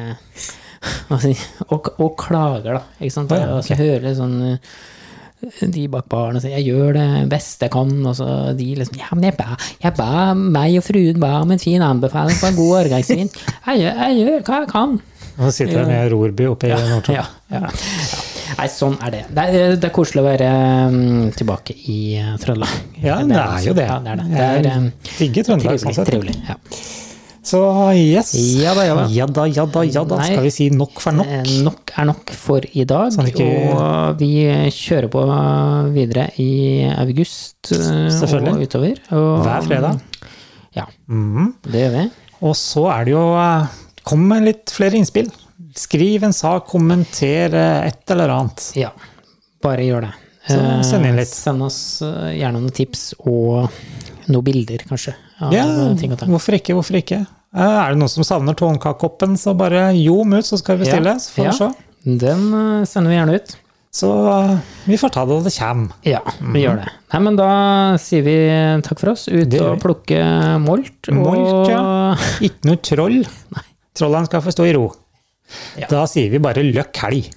og, 1.73 1.89
og 1.99 2.13
klager, 2.21 2.79
da. 2.79 2.83
Ikke 3.01 3.15
sant? 3.15 3.33
Ja, 3.33 3.49
okay. 3.49 3.57
Og 3.57 3.65
så 3.67 3.81
hører 3.81 4.15
sånn 4.17 4.39
de 5.47 5.83
bak 5.93 6.07
baren 6.09 6.39
og 6.39 6.43
sier 6.43 6.57
'jeg 6.57 6.73
gjør 6.73 6.97
det 6.97 7.29
beste 7.31 7.67
jeg 7.67 7.71
kan', 7.71 8.07
og 8.07 8.17
så 8.17 8.57
de 8.57 8.75
liksom 8.75 8.97
'ja, 8.97 9.15
men 9.15 9.25
jeg 9.25 9.37
ba, 9.37 9.57
jeg 9.83 9.95
ba 9.95 10.35
meg 10.35 10.79
og 10.79 10.85
fruen 10.85 11.21
ba 11.21 11.41
om 11.43 11.51
en 11.51 11.59
fin 11.59 11.83
anbefaling 11.83 12.37
på 12.41 12.47
en 12.47 12.57
god 12.57 12.73
årgangsvin'. 12.85 13.31
Jeg, 13.67 13.79
jeg 13.81 14.17
gjør 14.17 14.43
hva 14.47 14.61
jeg 14.63 14.69
kan. 14.69 15.01
Og 15.39 15.45
så 15.45 15.51
sitter 15.53 15.83
de 15.83 15.87
med 15.87 16.13
Rorby 16.13 16.47
oppe 16.47 16.69
i 16.69 16.71
Nord-Troms. 16.71 17.17
Ja, 17.17 17.25
ja, 17.51 17.61
ja. 17.61 18.36
Nei, 18.59 18.67
sånn 18.73 18.97
er 19.03 19.11
det. 19.15 19.23
Det 19.35 19.45
er, 19.51 19.75
det 19.77 19.89
er 19.89 19.95
koselig 19.97 20.23
å 20.23 20.27
være 20.27 20.51
um, 20.91 21.31
tilbake 21.37 21.75
i 21.93 21.99
uh, 22.21 22.37
Trøndelag. 22.43 22.77
Ja, 23.07 23.19
det 23.27 23.37
er 23.41 23.65
jo 23.67 23.75
det. 23.77 23.87
Ja, 23.89 23.99
det 24.05 24.13
er 24.13 24.21
det. 24.23 24.29
Det 24.31 24.45
er 24.47 24.55
Jeg 24.57 24.71
eh, 24.73 25.11
digger 25.19 25.49
Trøndelag 25.51 25.83
sånn 25.83 25.97
sett. 25.99 26.09
trivelig 26.11 26.37
ja. 26.49 26.57
Så 27.47 27.61
yes. 27.95 28.33
Ja 28.59 28.73
da, 28.75 28.83
ja 28.89 28.95
da. 28.99 29.03
Ja 29.15 29.27
da, 29.31 29.45
ja 29.47 29.65
da, 29.71 29.83
ja 29.87 30.03
da. 30.09 30.17
Nei. 30.19 30.31
Skal 30.33 30.47
vi 30.49 30.51
si 30.51 30.65
nok 30.75 30.99
for 30.99 31.15
nok? 31.15 31.29
Eh, 31.31 31.53
Nok 31.63 31.93
er 31.95 32.09
nok 32.09 32.33
for 32.35 32.65
i 32.75 32.83
dag, 32.91 33.13
Sånn 33.15 33.29
ikke- 33.31 33.47
og 33.77 34.19
vi 34.19 34.31
kjører 34.75 35.07
på 35.13 35.23
videre 35.95 36.25
i 36.43 36.49
august 36.91 37.71
og 37.71 38.63
utover. 38.65 38.99
Og, 39.15 39.45
Hver 39.47 39.63
fredag. 39.69 40.01
Ja, 40.75 40.87
Mm. 41.09 41.53
det 41.71 41.85
gjør 41.87 41.93
vi. 42.01 42.05
Og 42.43 42.55
så 42.59 42.83
er 42.93 43.05
det 43.07 43.13
jo 43.15 43.23
Kom 44.07 44.27
med 44.29 44.43
litt 44.45 44.71
flere 44.71 44.95
innspill. 44.99 45.31
Skriv 45.77 46.25
en 46.27 46.35
sak, 46.37 46.67
kommenter 46.71 47.55
eh, 47.57 47.87
et 47.89 48.11
eller 48.13 48.33
annet. 48.35 48.71
Ja, 48.77 48.91
bare 49.65 49.87
gjør 49.87 50.09
det. 50.09 50.15
Så 50.47 50.57
Eh, 50.63 50.83
send 50.87 51.07
inn 51.09 51.17
litt. 51.19 51.33
Send 51.33 51.63
oss 51.67 51.79
eh, 52.07 52.37
gjerne 52.39 52.61
noen 52.61 52.75
tips 52.77 53.09
og 53.27 53.67
noen 54.31 54.45
bilder, 54.47 54.85
kanskje. 54.87 55.17
Ja, 55.53 55.65
hvorfor 56.29 56.55
ikke, 56.59 56.77
hvorfor 56.77 57.01
ikke? 57.01 57.23
Eh, 57.57 57.61
Er 57.63 57.93
det 57.95 57.99
noen 57.99 58.13
som 58.13 58.23
savner 58.27 58.55
tårnkakekoppen, 58.55 59.35
så 59.41 59.57
bare 59.59 59.89
ljom 59.97 60.37
ut, 60.37 60.47
så 60.47 60.59
skal 60.61 60.77
vi 60.79 60.85
bestille. 60.87 61.17
Så 61.21 61.33
får 61.35 61.43
vi 61.43 61.49
Ja. 61.49 61.53
se. 61.59 61.73
Den 62.07 62.45
eh, 62.55 62.85
sender 62.87 63.11
vi 63.11 63.17
gjerne 63.17 63.35
ut. 63.41 63.57
Så 63.97 64.11
eh, 64.29 64.59
vi 64.85 64.97
får 65.01 65.11
ta 65.17 65.25
det 65.25 65.35
når 65.35 65.45
det 65.49 65.55
kommer. 65.57 65.97
Ja, 66.05 66.21
vi 66.53 66.63
gjør 66.63 66.83
det. 66.85 66.93
Nei, 67.15 67.21
men 67.27 67.37
da 67.41 67.51
sier 67.99 68.23
vi 68.23 68.37
takk 68.87 69.01
for 69.01 69.15
oss. 69.17 69.27
Ut. 69.27 69.49
Det 69.51 69.61
og 69.65 69.81
plukke 69.83 70.21
molt. 70.63 71.11
Molt, 71.17 71.41
og 71.41 71.71
ja. 71.73 71.83
Ikke 72.45 72.69
noe 72.71 72.77
troll. 72.85 73.19
Trollene 73.97 74.29
skal 74.29 74.45
få 74.45 74.53
stå 74.53 74.69
i 74.69 74.75
ro. 74.77 74.91
Ja. 75.77 75.87
Da 75.91 76.07
sier 76.11 76.31
vi 76.33 76.41
bare 76.43 76.65
løkk 76.67 77.03
helg. 77.05 77.33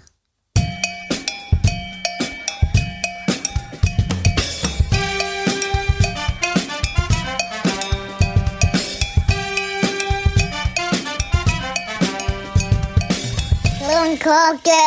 Lundkake. 13.89 14.83